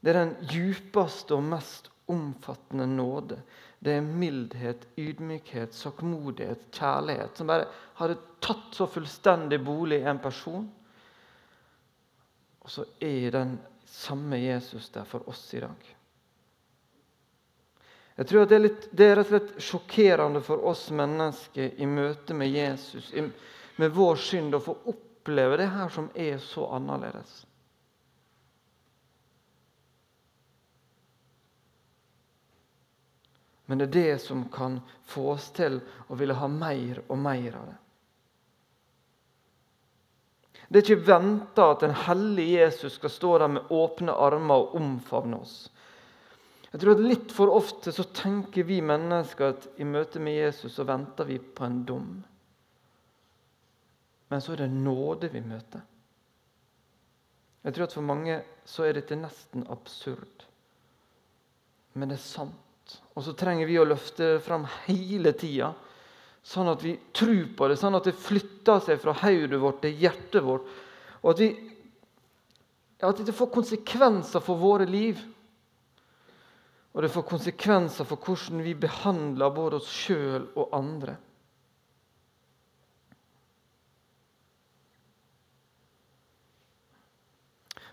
Det 0.00 0.12
er 0.12 0.20
den 0.20 0.34
djupeste 0.50 1.34
og 1.34 1.44
mest 1.46 1.90
omfattende 2.12 2.86
nåde. 2.86 3.40
Det 3.78 3.96
er 3.96 4.04
mildhet, 4.06 4.86
ydmykhet, 4.98 5.74
sakkmodighet, 5.74 6.68
kjærlighet 6.74 7.38
som 7.38 7.50
bare 7.50 7.68
hadde 7.98 8.18
tatt 8.44 8.74
så 8.74 8.86
fullstendig 8.90 9.60
bolig 9.64 10.00
i 10.02 10.08
en 10.10 10.22
person. 10.22 10.66
Og 12.62 12.72
så 12.72 12.86
er 13.00 13.30
den 13.34 13.56
samme 13.86 14.38
Jesus 14.42 14.90
der 14.94 15.06
for 15.06 15.28
oss 15.30 15.44
i 15.54 15.62
dag. 15.62 15.92
Jeg 18.16 18.26
tror 18.26 18.46
det 18.48 18.56
er, 18.56 18.64
litt, 18.64 18.86
det 18.96 19.06
er 19.06 19.18
rett 19.18 19.28
og 19.28 19.34
slett 19.34 19.66
sjokkerende 19.66 20.40
for 20.42 20.64
oss 20.66 20.86
mennesker 20.90 21.76
i 21.76 21.86
møte 21.86 22.34
med 22.34 22.48
Jesus, 22.48 23.12
med 23.76 23.92
vår 23.92 24.16
synd, 24.18 24.56
å 24.56 24.62
få 24.64 24.78
oppleve 24.88 25.58
det 25.60 25.68
her 25.68 25.92
som 25.92 26.08
er 26.14 26.40
så 26.40 26.64
annerledes. 26.78 27.45
Men 33.66 33.78
det 33.78 33.88
er 33.88 33.96
det 33.96 34.18
som 34.22 34.44
kan 34.52 34.78
få 35.06 35.30
oss 35.32 35.50
til 35.56 35.80
å 36.08 36.18
ville 36.18 36.36
ha 36.38 36.48
mer 36.50 37.02
og 37.08 37.18
mer 37.18 37.58
av 37.58 37.66
det. 37.66 37.78
Det 40.68 40.80
er 40.80 40.84
ikke 40.86 41.06
venta 41.06 41.68
at 41.72 41.84
en 41.86 41.94
hellig 42.08 42.46
Jesus 42.56 42.96
skal 42.98 43.12
stå 43.12 43.32
der 43.38 43.52
med 43.54 43.72
åpne 43.74 44.14
armer 44.14 44.64
og 44.64 44.78
omfavne 44.80 45.38
oss. 45.38 45.56
Jeg 46.72 46.82
tror 46.82 46.96
at 46.96 47.04
Litt 47.06 47.34
for 47.34 47.54
ofte 47.54 47.92
så 47.94 48.04
tenker 48.10 48.66
vi 48.66 48.80
mennesker 48.82 49.54
at 49.54 49.68
i 49.78 49.86
møte 49.86 50.20
med 50.22 50.34
Jesus 50.34 50.74
så 50.74 50.86
venter 50.86 51.28
vi 51.28 51.38
på 51.38 51.64
en 51.64 51.78
dom. 51.86 52.10
Men 54.28 54.42
så 54.42 54.52
er 54.52 54.64
det 54.64 54.72
nåde 54.74 55.30
vi 55.30 55.42
møter. 55.46 55.84
Jeg 57.62 57.74
tror 57.74 57.86
at 57.86 57.94
For 57.94 58.06
mange 58.06 58.40
så 58.66 58.86
er 58.86 58.98
dette 58.98 59.18
nesten 59.18 59.66
absurd. 59.70 60.46
Men 61.94 62.10
det 62.10 62.18
er 62.18 62.26
sant. 62.26 62.65
Og 63.16 63.24
så 63.24 63.32
trenger 63.38 63.68
vi 63.68 63.78
å 63.80 63.86
løfte 63.88 64.36
fram 64.44 64.66
hele 64.86 65.32
tida. 65.38 65.72
Sånn 66.46 66.68
at 66.70 66.82
vi 66.84 66.94
tror 67.16 67.46
på 67.58 67.68
det, 67.68 67.78
sånn 67.80 67.96
at 67.98 68.06
det 68.06 68.14
flytter 68.14 68.82
seg 68.84 69.00
fra 69.02 69.16
hodet 69.24 69.58
vårt 69.58 69.80
til 69.82 69.96
hjertet 70.04 70.44
vårt. 70.46 70.66
Og 71.24 71.32
at, 71.32 71.40
vi, 71.42 71.48
at 73.02 73.22
det 73.26 73.34
får 73.34 73.50
konsekvenser 73.54 74.44
for 74.44 74.60
våre 74.60 74.86
liv. 74.86 75.18
Og 76.94 77.02
det 77.02 77.10
får 77.12 77.26
konsekvenser 77.28 78.06
for 78.08 78.20
hvordan 78.22 78.62
vi 78.64 78.76
behandler 78.78 79.56
både 79.56 79.80
oss 79.80 79.90
sjøl 79.90 80.46
og 80.54 80.76
andre. 80.76 81.16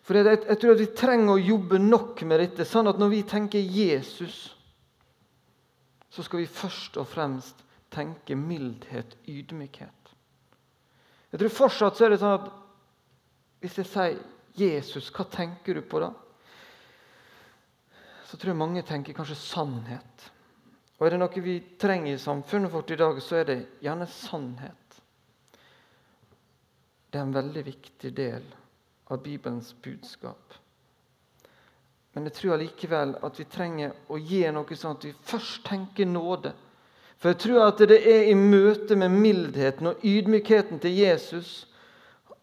For 0.04 0.20
jeg, 0.20 0.28
jeg, 0.36 0.60
tror 0.60 0.74
at 0.74 0.82
Vi 0.84 0.90
trenger 1.00 1.34
å 1.34 1.42
jobbe 1.42 1.80
nok 1.80 2.26
med 2.28 2.44
dette, 2.44 2.68
sånn 2.68 2.92
at 2.92 3.00
når 3.00 3.12
vi 3.16 3.22
tenker 3.28 3.60
Jesus, 3.60 4.52
så 6.14 6.24
skal 6.26 6.44
vi 6.44 6.50
først 6.50 6.98
og 7.02 7.08
fremst 7.10 7.64
tenke 7.94 8.38
mildhet, 8.38 9.18
ydmykhet. 9.30 10.14
Jeg 11.34 11.42
tror 11.42 11.56
fortsatt 11.58 11.98
så 11.98 12.06
er 12.06 12.14
det 12.14 12.22
sånn 12.22 12.38
at 12.38 12.52
hvis 13.64 13.80
jeg 13.82 13.90
sier 13.90 14.20
Jesus, 14.54 15.10
hva 15.14 15.26
tenker 15.34 15.80
du 15.80 15.82
på 15.90 16.02
da? 16.04 16.12
så 18.34 18.38
tror 18.38 18.50
jeg 18.50 18.58
mange 18.58 18.82
tenker 18.82 19.14
kanskje 19.14 19.36
sannhet. 19.38 20.24
Og 20.98 21.06
er 21.06 21.14
det 21.14 21.20
noe 21.22 21.42
vi 21.46 21.54
trenger 21.78 22.16
i 22.16 22.22
samfunnet 22.22 22.72
vårt 22.74 22.90
i 22.90 22.98
dag, 22.98 23.20
så 23.22 23.36
er 23.38 23.46
det 23.46 23.58
gjerne 23.86 24.08
sannhet. 24.10 24.96
Det 27.14 27.20
er 27.20 27.28
en 27.28 27.36
veldig 27.36 27.64
viktig 27.68 28.10
del 28.18 28.48
av 29.14 29.22
Bibelens 29.22 29.70
budskap. 29.86 30.58
Men 32.14 32.28
jeg 32.30 32.36
tror 32.38 32.56
allikevel 32.56 33.16
at 33.26 33.40
vi 33.40 33.46
trenger 33.50 33.94
å 34.14 34.20
gi 34.22 34.44
noe 34.54 34.78
sånn 34.78 34.98
at 34.98 35.08
vi 35.08 35.14
først 35.26 35.64
tenker 35.66 36.06
nåde. 36.06 36.54
For 37.18 37.32
jeg 37.32 37.40
tror 37.42 37.62
at 37.66 37.82
det 37.90 38.00
er 38.06 38.28
i 38.30 38.36
møte 38.38 38.98
med 39.00 39.16
mildheten 39.16 39.90
og 39.90 40.04
ydmykheten 40.06 40.82
til 40.84 40.98
Jesus 40.98 41.54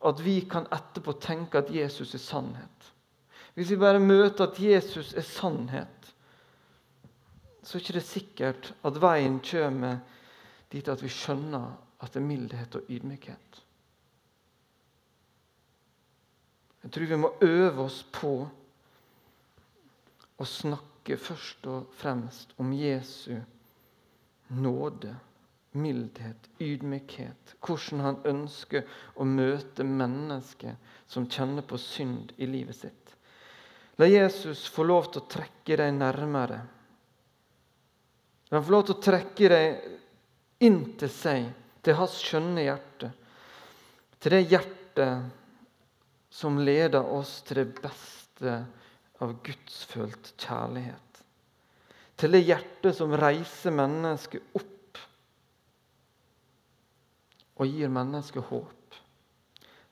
at 0.08 0.22
vi 0.24 0.40
kan 0.50 0.66
etterpå 0.72 1.14
tenke 1.20 1.60
at 1.60 1.70
Jesus 1.74 2.14
er 2.16 2.22
sannhet. 2.24 2.92
Hvis 3.54 3.70
vi 3.70 3.76
bare 3.76 4.00
møter 4.00 4.46
at 4.46 4.60
Jesus 4.62 5.12
er 5.12 5.26
sannhet, 5.26 6.12
så 7.62 7.76
er 7.76 7.82
det 7.82 7.90
ikke 7.90 8.06
sikkert 8.08 8.70
at 8.88 9.00
veien 9.02 9.36
kommer 9.44 10.00
dit 10.72 10.88
at 10.88 11.02
vi 11.02 11.10
skjønner 11.12 11.74
at 12.00 12.14
det 12.14 12.22
er 12.22 12.26
mildhet 12.26 12.78
og 12.78 12.88
ydmykhet. 12.88 13.60
Jeg 16.80 16.92
tror 16.94 17.10
vi 17.10 17.20
må 17.20 17.34
øve 17.44 17.84
oss 17.84 18.00
på 18.12 18.48
å 20.40 20.46
snakke 20.48 21.18
først 21.20 21.66
og 21.68 21.90
fremst 22.00 22.54
om 22.60 22.72
Jesu 22.72 23.36
nåde, 24.56 25.14
mildhet, 25.76 26.48
ydmykhet. 26.58 27.54
Hvordan 27.62 28.02
han 28.02 28.18
ønsker 28.26 28.88
å 29.20 29.26
møte 29.28 29.84
mennesker 29.86 30.78
som 31.10 31.28
kjenner 31.30 31.66
på 31.66 31.78
synd 31.78 32.32
i 32.40 32.48
livet 32.48 32.80
sitt. 32.80 33.14
La 34.00 34.08
Jesus 34.08 34.64
få 34.72 34.86
lov 34.88 35.10
til 35.10 35.22
å 35.22 35.30
trekke 35.30 35.76
deg 35.76 35.92
nærmere. 35.94 36.60
La 38.50 38.58
han 38.58 38.66
få 38.66 38.74
lov 38.74 38.86
til 38.88 38.96
å 38.96 39.04
trekke 39.04 39.50
deg 39.52 40.64
inn 40.64 40.80
til 41.00 41.12
seg, 41.12 41.50
til 41.84 41.98
hans 42.00 42.16
skjønne 42.24 42.64
hjerte. 42.64 43.12
Til 44.20 44.34
det 44.36 44.42
hjertet 44.48 45.36
som 46.30 46.58
leder 46.64 47.04
oss 47.04 47.40
til 47.46 47.62
det 47.62 47.82
beste 47.82 48.58
av 49.20 49.36
gudsfølt 49.44 50.32
kjærlighet. 50.40 51.22
Til 52.20 52.36
det 52.36 52.42
hjertet 52.44 52.96
som 52.96 53.14
reiser 53.16 53.72
mennesket 53.72 54.56
opp 54.56 55.00
og 57.60 57.68
gir 57.68 57.92
mennesket 57.92 58.48
håp. 58.48 58.98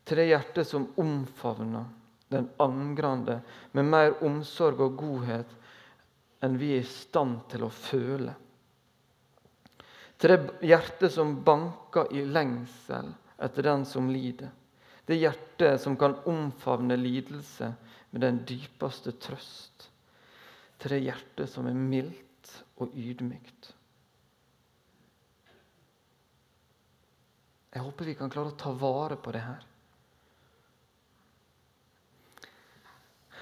Til 0.09 0.21
det 0.21 0.29
hjertet 0.31 0.69
som 0.69 0.87
omfavner 1.01 1.89
den 2.33 2.49
angrende 2.61 3.41
med 3.77 3.89
mer 3.89 4.15
omsorg 4.25 4.81
og 4.85 4.97
godhet 5.01 5.55
enn 6.45 6.57
vi 6.61 6.75
er 6.77 6.85
i 6.85 6.89
stand 6.89 7.43
til 7.53 7.65
å 7.67 7.73
føle. 7.73 8.35
Til 10.19 10.35
det 10.35 10.69
hjertet 10.69 11.13
som 11.15 11.37
banker 11.45 12.09
i 12.17 12.25
lengsel 12.27 13.13
etter 13.39 13.69
den 13.69 13.85
som 13.87 14.09
lider. 14.11 14.51
Det 15.09 15.17
hjertet 15.17 15.81
som 15.81 15.97
kan 15.97 16.19
omfavne 16.29 16.97
lidelse 17.01 17.71
med 18.11 18.21
den 18.21 18.43
dypeste 18.45 19.15
trøst. 19.17 19.89
Til 20.79 20.93
det 20.93 21.01
hjertet 21.07 21.49
som 21.49 21.67
er 21.67 21.77
mildt 21.77 22.53
og 22.77 22.93
ydmykt. 22.93 23.73
Jeg 27.73 27.85
håper 27.85 28.11
vi 28.11 28.17
kan 28.19 28.31
klare 28.33 28.53
å 28.53 28.59
ta 28.61 28.73
vare 28.77 29.17
på 29.17 29.33
det 29.33 29.45
her. 29.45 29.65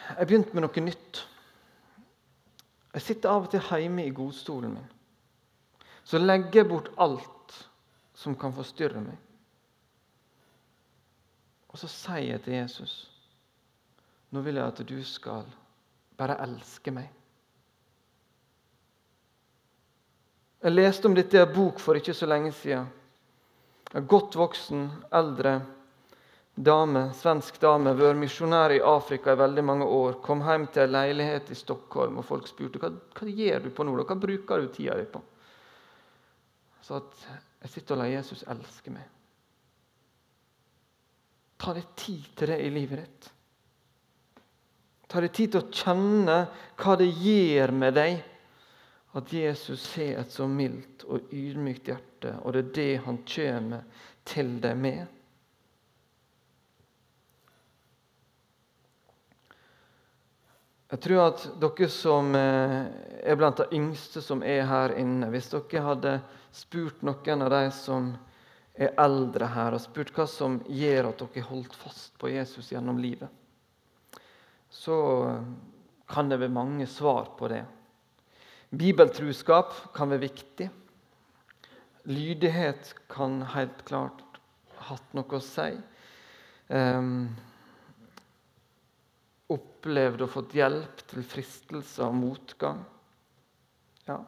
Jeg 0.06 0.28
begynte 0.30 0.54
med 0.54 0.68
noe 0.68 0.86
nytt. 0.86 1.22
Jeg 2.94 3.04
sitter 3.10 3.32
av 3.34 3.46
og 3.46 3.52
til 3.52 3.66
hjemme 3.66 4.06
i 4.06 4.14
godstolen 4.14 4.78
min. 4.78 4.90
Så 6.06 6.22
legger 6.22 6.62
jeg 6.62 6.70
bort 6.70 6.92
alt 7.02 7.56
som 8.14 8.38
kan 8.38 8.54
forstyrre 8.54 9.02
meg. 9.02 9.25
Og 11.76 11.80
så 11.84 11.90
sier 11.92 12.30
jeg 12.30 12.40
til 12.46 12.54
Jesus 12.56 12.92
Nå 14.32 14.40
vil 14.40 14.56
jeg 14.56 14.64
at 14.64 14.78
du 14.88 14.96
skal 15.04 15.44
bare 16.16 16.38
elske 16.40 16.90
meg. 16.90 17.10
Jeg 20.64 20.72
leste 20.72 21.04
om 21.06 21.14
dette 21.14 21.36
i 21.36 21.42
en 21.42 21.52
bok 21.52 21.78
for 21.80 22.00
ikke 22.00 22.14
så 22.16 22.26
lenge 22.26 22.54
siden. 22.56 22.88
En 23.92 24.08
godt 24.08 24.38
voksen, 24.40 24.86
eldre 25.14 25.52
dame, 26.56 27.10
svensk 27.14 27.60
dame, 27.60 27.92
vært 28.00 28.18
misjonær 28.18 28.72
i 28.72 28.80
Afrika 28.80 29.36
i 29.36 29.40
veldig 29.44 29.64
mange 29.68 29.88
år. 29.98 30.16
Kom 30.24 30.40
hjem 30.48 30.64
til 30.72 30.86
en 30.86 30.94
leilighet 30.96 31.52
i 31.52 31.58
Stockholm, 31.60 32.16
og 32.18 32.26
folk 32.26 32.48
spurte 32.48 32.80
hva, 32.80 32.90
hva 33.20 33.28
gjør 33.28 33.68
du 33.68 33.74
på 33.76 33.84
nå. 33.84 33.98
Hva 34.00 34.16
bruker 34.24 34.64
du 34.64 34.72
tida 34.72 34.96
di 34.96 35.04
på? 35.12 35.20
Så 36.88 37.02
at 37.02 37.28
jeg 37.28 37.74
sitter 37.76 37.98
og 37.98 38.02
lar 38.02 38.14
Jesus 38.16 38.46
elske 38.48 38.96
meg. 38.96 39.12
Ta 41.56 41.72
deg 41.76 41.88
tid 41.96 42.28
til 42.36 42.52
det 42.52 42.60
i 42.62 42.70
livet 42.72 43.02
ditt. 43.02 43.28
Ta 45.06 45.22
deg 45.22 45.32
tid 45.32 45.54
til 45.54 45.62
å 45.62 45.72
kjenne 45.72 46.38
hva 46.76 46.96
det 46.98 47.08
gjør 47.08 47.72
med 47.72 47.96
deg 47.96 48.16
at 49.16 49.32
Jesus 49.32 49.86
har 49.96 50.20
et 50.20 50.32
så 50.32 50.44
mildt 50.50 51.06
og 51.08 51.30
ydmykt 51.32 51.88
hjerte, 51.88 52.34
og 52.42 52.52
det 52.52 52.64
er 52.64 52.72
det 52.76 52.90
han 53.06 53.20
kommer 53.24 54.02
til 54.28 54.58
deg 54.60 54.76
med. 54.76 55.06
Jeg 60.86 61.02
tror 61.02 61.22
at 61.24 61.46
dere 61.58 61.88
som 61.90 62.28
eh, 62.38 62.76
er 63.26 63.38
blant 63.38 63.58
de 63.58 63.66
yngste 63.74 64.20
som 64.22 64.44
er 64.46 64.68
her 64.70 64.92
inne 65.00 65.32
Hvis 65.32 65.48
dere 65.50 65.82
hadde 65.82 66.12
spurt 66.54 67.02
noen 67.02 67.42
av 67.42 67.50
de 67.50 67.64
som 67.74 68.12
er 68.76 68.92
eldre 69.00 69.48
her, 69.54 69.74
og 69.76 69.82
spurt 69.82 70.12
hva 70.14 70.26
som 70.28 70.58
gjør 70.68 71.10
at 71.10 71.22
dere 71.22 71.46
holdt 71.48 71.76
fast 71.80 72.16
på 72.20 72.30
Jesus 72.32 72.72
gjennom 72.72 73.00
livet, 73.00 73.30
så 74.70 74.96
kan 76.06 76.28
det 76.30 76.38
være 76.42 76.52
mange 76.52 76.86
svar 76.90 77.32
på 77.38 77.48
det. 77.50 77.62
Bibeltruskap 78.76 79.72
kan 79.96 80.10
være 80.12 80.26
viktig. 80.26 80.68
Lydighet 82.06 82.92
kan 83.10 83.40
helt 83.54 83.82
klart 83.88 84.22
hatt 84.90 85.14
noe 85.16 85.38
å 85.38 85.42
si. 85.42 85.70
Um, 86.68 87.30
opplevd 89.50 90.24
og 90.26 90.32
fått 90.32 90.56
hjelp 90.58 91.02
til 91.10 91.26
fristelser 91.26 92.08
og 92.08 92.18
motgang. 92.18 92.82
Ja. 94.06 94.20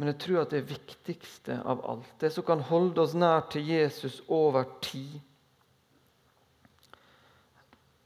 Men 0.00 0.14
jeg 0.14 0.20
tror 0.22 0.38
at 0.40 0.52
det 0.54 0.62
viktigste 0.64 1.58
av 1.68 1.82
alt, 1.84 2.12
det 2.22 2.30
som 2.32 2.44
kan 2.48 2.62
holde 2.64 3.02
oss 3.02 3.12
nær 3.12 3.42
til 3.52 3.66
Jesus 3.68 4.22
over 4.32 4.64
tid, 4.80 5.18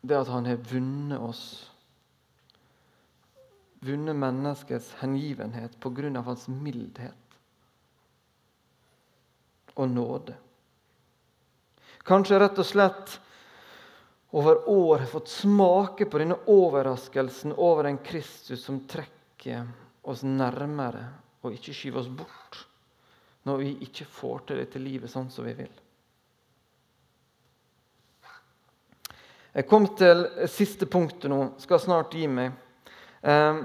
det 0.03 0.19
at 0.19 0.33
han 0.35 0.51
har 0.51 0.59
vunnet 0.73 1.23
oss. 1.23 1.45
Vunnet 3.87 4.19
menneskets 4.19 4.91
hengivenhet 5.05 5.79
av 5.87 6.27
hans 6.27 6.49
mildhet 6.51 7.39
og 9.79 9.89
nåde. 9.95 10.35
Kanskje 12.03 12.43
rett 12.43 12.59
og 12.59 12.67
slett 12.75 13.19
over 14.35 14.67
år 14.67 14.99
har 14.99 15.13
fått 15.15 15.31
smake 15.31 16.11
på 16.11 16.19
denne 16.19 16.43
overraskelsen 16.51 17.55
over 17.55 17.87
en 17.87 18.03
Kristus 18.03 18.67
som 18.67 18.83
trekker 18.83 19.71
oss 20.03 20.27
nærmere 20.27 21.13
og 21.45 21.55
ikke 21.55 21.75
skyve 21.77 22.01
oss 22.03 22.11
bort 22.11 22.65
når 23.45 23.61
vi 23.61 23.73
ikke 23.85 24.07
får 24.09 24.47
til 24.49 24.61
dette 24.63 24.81
livet 24.81 25.13
sånn 25.13 25.29
som 25.33 25.45
vi 25.45 25.53
vil. 25.59 25.73
Jeg 29.55 29.69
kom 29.71 29.87
til 29.95 30.25
siste 30.51 30.89
punktet 30.91 31.31
nå. 31.31 31.53
Skal 31.63 31.83
snart 31.83 32.15
gi 32.17 32.25
meg. 32.27 32.57
Ehm, 33.23 33.61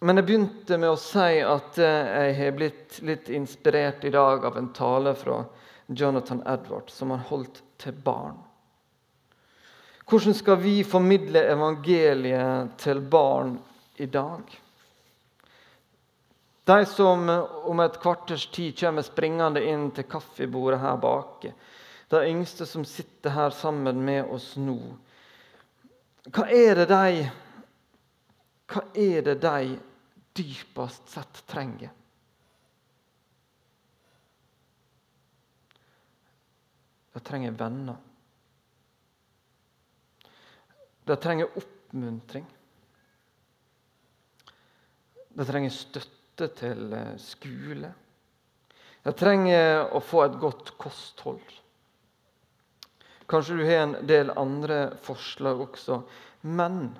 men 0.00 0.16
jeg 0.16 0.28
begynte 0.28 0.78
med 0.80 0.94
å 0.94 1.00
si 1.00 1.42
at 1.44 1.80
eh, 1.82 2.12
jeg 2.30 2.36
har 2.38 2.54
blitt 2.56 3.00
litt 3.04 3.28
inspirert 3.36 4.06
i 4.08 4.14
dag 4.14 4.46
av 4.48 4.56
en 4.56 4.70
tale 4.72 5.12
fra 5.18 5.42
Jonathan 5.90 6.40
Edward 6.48 6.88
som 6.94 7.12
han 7.12 7.26
holdt 7.28 7.60
til 7.82 7.98
barn. 8.06 8.38
Hvordan 10.08 10.34
skal 10.34 10.56
vi 10.62 10.80
formidle 10.82 11.42
evangeliet 11.52 12.72
til 12.80 13.02
barn 13.12 13.58
i 14.00 14.08
dag? 14.10 14.56
De 16.70 16.86
som 16.86 17.28
om 17.64 17.80
et 17.80 17.96
kvarters 17.98 18.44
tid 18.54 18.76
kommer 18.78 19.02
springende 19.02 19.62
inn 19.66 19.88
til 19.90 20.06
kaffebordet 20.06 20.78
her 20.78 20.98
bak. 21.02 21.46
De 22.10 22.18
yngste 22.28 22.66
som 22.66 22.84
sitter 22.86 23.34
her 23.34 23.50
sammen 23.50 24.04
med 24.06 24.28
oss 24.30 24.52
nå. 24.60 24.76
Hva 26.30 26.44
er 26.46 26.78
det 26.78 26.86
de 26.92 27.24
Hva 28.70 28.84
er 28.94 29.24
det 29.26 29.34
de 29.42 29.72
dypest 30.38 31.10
sett 31.10 31.40
trenger? 31.50 31.90
De 37.10 37.24
trenger 37.26 37.58
venner. 37.58 37.98
De 41.02 41.18
trenger 41.18 41.50
oppmuntring. 41.58 42.46
De 45.34 45.50
trenger 45.50 45.74
støtte 45.74 46.19
støtte 46.40 46.56
til 46.56 46.92
eh, 46.96 47.16
skole. 47.20 47.90
Jeg 49.04 49.16
trenger 49.16 49.92
å 49.96 50.00
få 50.00 50.24
et 50.24 50.38
godt 50.40 50.72
kosthold. 50.80 51.56
Kanskje 53.30 53.56
du 53.56 53.64
har 53.64 53.84
en 53.84 53.94
del 54.08 54.32
andre 54.36 54.96
forslag 55.04 55.60
også. 55.60 56.00
Men 56.42 56.90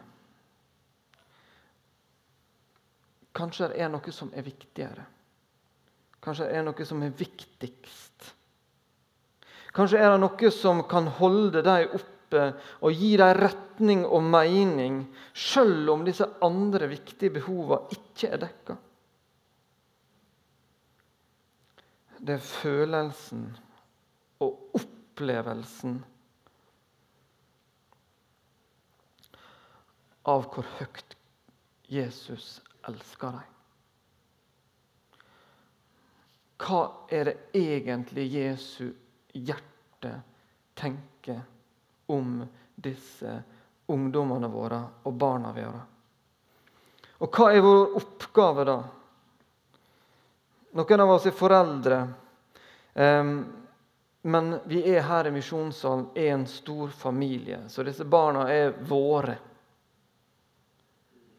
kanskje 3.36 3.72
det 3.72 3.80
er 3.80 3.90
noe 3.92 4.12
som 4.12 4.30
er 4.32 4.46
viktigere. 4.46 5.06
Kanskje 6.20 6.48
det 6.48 6.58
er 6.58 6.64
noe 6.66 6.86
som 6.86 7.02
er 7.02 7.16
viktigst. 7.16 8.30
Kanskje 9.72 10.00
er 10.00 10.12
det 10.12 10.20
noe 10.20 10.52
som 10.52 10.84
kan 10.88 11.08
holde 11.20 11.62
deg 11.64 11.94
oppe 11.96 12.46
og 12.80 12.94
gi 12.94 13.16
deg 13.18 13.34
retning 13.38 14.04
og 14.06 14.22
mening, 14.22 15.02
selv 15.34 15.90
om 15.94 16.04
disse 16.06 16.26
andre 16.46 16.88
viktige 16.90 17.34
behovene 17.40 17.90
ikke 17.96 18.30
er 18.30 18.42
dekka. 18.44 18.76
Det 22.20 22.36
er 22.36 22.44
følelsen 22.44 23.46
og 24.44 24.76
opplevelsen 24.78 26.00
av 30.30 30.44
hvor 30.52 30.68
høyt 30.78 31.16
Jesus 31.90 32.58
elsker 32.88 33.40
deg. 33.40 33.48
hva 36.60 36.80
er 37.10 37.30
det 37.30 37.36
egentlig 37.56 38.26
Jesu 38.34 38.90
hjerte 39.32 40.12
tenker 40.78 41.40
om 42.12 42.40
disse 42.76 43.32
ungdommene 43.90 44.50
våre 44.52 44.80
og 45.08 45.16
barna 45.18 45.52
våre? 45.56 45.80
Og 47.20 47.36
hva 47.36 47.50
er 47.52 47.64
vår 47.64 47.96
oppgave 48.00 48.66
da? 48.68 48.78
Noen 50.72 51.00
av 51.02 51.10
oss 51.10 51.26
er 51.26 51.34
foreldre, 51.34 51.96
men 54.22 54.50
vi 54.70 54.82
er 54.92 55.02
her 55.02 55.26
i 55.26 55.32
misjonssalen 55.34 56.10
i 56.14 56.28
en 56.30 56.46
stor 56.46 56.92
familie, 56.94 57.64
så 57.68 57.82
disse 57.82 58.04
barna 58.04 58.44
er 58.52 58.74
våre. 58.86 59.38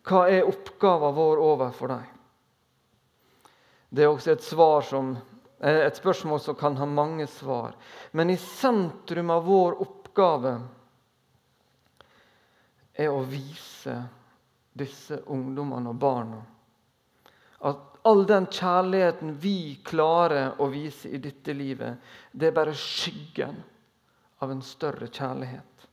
Hva 0.04 0.26
er 0.34 0.50
oppgaven 0.50 1.16
vår 1.16 1.44
overfor 1.46 1.94
dem? 1.94 2.04
Det 3.92 4.04
er 4.04 4.10
også 4.10 4.32
et, 4.32 4.44
som, 4.44 5.18
eh, 5.60 5.82
et 5.86 5.98
spørsmål 6.00 6.40
som 6.40 6.56
kan 6.56 6.78
ha 6.78 6.86
mange 6.86 7.28
svar. 7.28 7.76
Men 8.12 8.30
i 8.30 8.38
sentrum 8.38 9.30
av 9.30 9.44
vår 9.46 9.82
oppgave 9.84 10.54
er 12.94 13.12
å 13.12 13.22
vise 13.28 13.98
disse 14.74 15.20
ungdommene 15.28 15.92
og 15.92 16.00
barna 16.00 16.42
at 17.68 18.00
all 18.08 18.24
den 18.28 18.48
kjærligheten 18.50 19.36
vi 19.42 19.78
klarer 19.86 20.62
å 20.62 20.68
vise 20.72 21.10
i 21.10 21.20
dette 21.22 21.54
livet, 21.54 22.00
det 22.32 22.50
er 22.50 22.56
bare 22.56 22.74
skyggen 22.78 23.60
av 24.42 24.52
en 24.52 24.64
større 24.66 25.08
kjærlighet. 25.08 25.86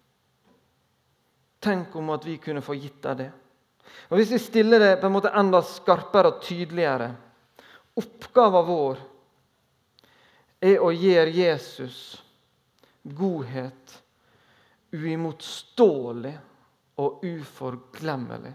Tenk 1.60 1.96
om 1.98 2.14
at 2.14 2.24
vi 2.24 2.38
kunne 2.40 2.64
få 2.64 2.78
gitt 2.78 3.02
deg 3.04 3.24
det. 3.24 3.30
Og 4.08 4.16
Hvis 4.16 4.32
vi 4.32 4.40
stiller 4.40 4.80
det 4.80 4.96
på 5.00 5.08
en 5.08 5.16
måte 5.16 5.32
enda 5.36 5.60
skarpere 5.64 6.32
og 6.32 6.42
tydeligere 6.44 7.10
Oppgaven 7.98 8.66
vår 8.68 8.98
er 10.62 10.82
å 10.82 10.92
gjøre 10.94 11.34
Jesus 11.34 11.96
godhet 13.02 13.94
uimotståelig 14.94 16.34
og 17.02 17.24
uforglemmelig 17.26 18.54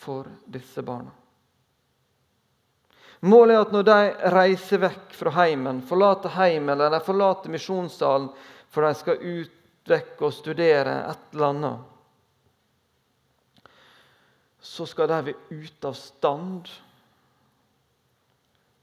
for 0.00 0.30
disse 0.48 0.84
barna. 0.86 1.12
Målet 3.20 3.56
er 3.56 3.64
at 3.64 3.72
når 3.74 3.86
de 3.88 4.00
reiser 4.30 4.82
vekk 4.82 5.14
fra 5.18 5.32
heimen, 5.40 5.80
forlater 5.82 6.36
heimen 6.36 6.76
eller 6.76 6.92
de 6.94 7.00
forlater 7.02 7.50
misjonssalen 7.50 8.28
for 8.70 8.86
de 8.86 8.92
skal 8.94 9.22
ut 9.22 9.54
vekk 9.88 10.20
og 10.28 10.34
studere 10.36 10.94
et 11.08 11.32
eller 11.32 11.48
annet, 11.48 11.86
så 14.60 14.86
skal 14.86 15.08
de 15.08 15.18
være 15.30 15.64
ute 15.64 15.88
av 15.88 15.96
stand 15.96 16.70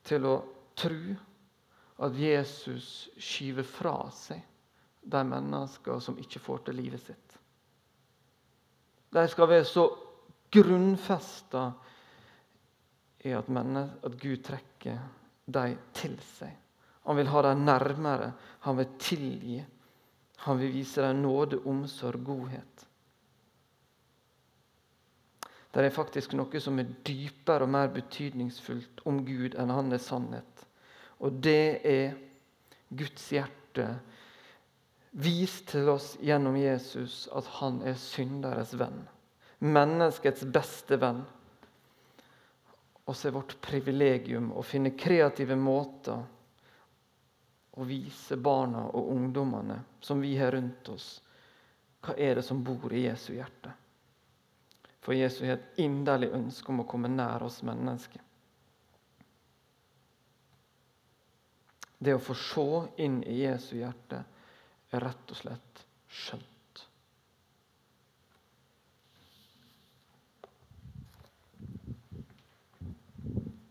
til 0.06 0.28
å 0.28 0.36
tro 0.76 1.15
at 2.06 2.17
Jesus 2.19 3.08
skyver 3.21 3.67
fra 3.67 3.98
seg 4.12 4.41
de 5.06 5.21
mennesker 5.30 6.02
som 6.02 6.17
ikke 6.19 6.41
får 6.41 6.65
til 6.65 6.80
livet 6.82 7.04
sitt. 7.06 7.38
De 9.15 9.24
skal 9.32 9.48
være 9.48 9.67
så 9.69 9.86
grunnfesta 10.52 11.69
i 13.25 13.33
at, 13.35 13.49
at 13.49 14.17
Gud 14.21 14.43
trekker 14.45 14.99
dem 15.45 15.77
til 15.93 16.17
seg. 16.38 16.53
Han 17.05 17.19
vil 17.19 17.29
ha 17.29 17.41
dem 17.45 17.65
nærmere, 17.65 18.31
han 18.65 18.77
vil 18.77 18.97
tilgi. 18.99 19.59
Han 20.45 20.59
vil 20.59 20.73
vise 20.73 21.01
dem 21.01 21.21
nåde, 21.23 21.61
omsorg, 21.65 22.23
godhet. 22.25 22.85
Det 25.75 25.83
er 25.83 25.91
faktisk 25.91 26.33
noe 26.38 26.59
som 26.63 26.79
er 26.79 26.91
dypere 27.03 27.65
og 27.65 27.71
mer 27.71 27.89
betydningsfullt 27.91 29.01
om 29.09 29.19
Gud 29.27 29.57
enn 29.59 29.73
han 29.75 29.91
er 29.91 29.99
sannhet. 29.99 30.61
Og 31.19 31.41
det 31.43 31.81
er 31.83 32.15
Guds 32.95 33.25
hjerte 33.33 33.89
vist 35.19 35.67
til 35.73 35.89
oss 35.91 36.13
gjennom 36.23 36.55
Jesus 36.59 37.25
at 37.35 37.47
han 37.59 37.81
er 37.88 37.99
synderes 37.99 38.71
venn. 38.79 39.03
Menneskets 39.59 40.45
beste 40.55 40.99
venn. 41.01 41.25
Og 43.05 43.15
så 43.15 43.27
er 43.29 43.35
vårt 43.35 43.57
privilegium 43.61 44.49
å 44.57 44.63
finne 44.65 44.95
kreative 44.97 45.57
måter 45.59 46.23
å 47.75 47.85
vise 47.85 48.37
barna 48.37 48.85
og 48.87 49.11
ungdommene 49.13 49.77
som 50.01 50.21
vi 50.23 50.33
har 50.39 50.55
rundt 50.55 50.89
oss, 50.89 51.09
hva 52.01 52.15
er 52.17 52.39
det 52.39 52.45
som 52.47 52.63
bor 52.63 52.93
i 52.93 53.05
Jesu 53.05 53.33
hjerte. 53.35 53.73
For 55.05 55.13
Jesu 55.13 55.43
har 55.45 55.59
et 55.59 55.81
inderlig 55.83 56.31
ønske 56.33 56.71
om 56.71 56.81
å 56.81 56.87
komme 56.89 57.11
nær 57.11 57.43
oss 57.45 57.59
mennesker. 57.67 58.21
Det 61.97 62.15
å 62.15 62.21
få 62.21 62.33
se 62.37 62.65
inn 63.05 63.21
i 63.23 63.41
Jesu 63.43 63.75
hjerte 63.77 64.23
er 64.91 65.05
rett 65.05 65.31
og 65.31 65.37
slett 65.37 65.85
skjønt. 66.09 66.54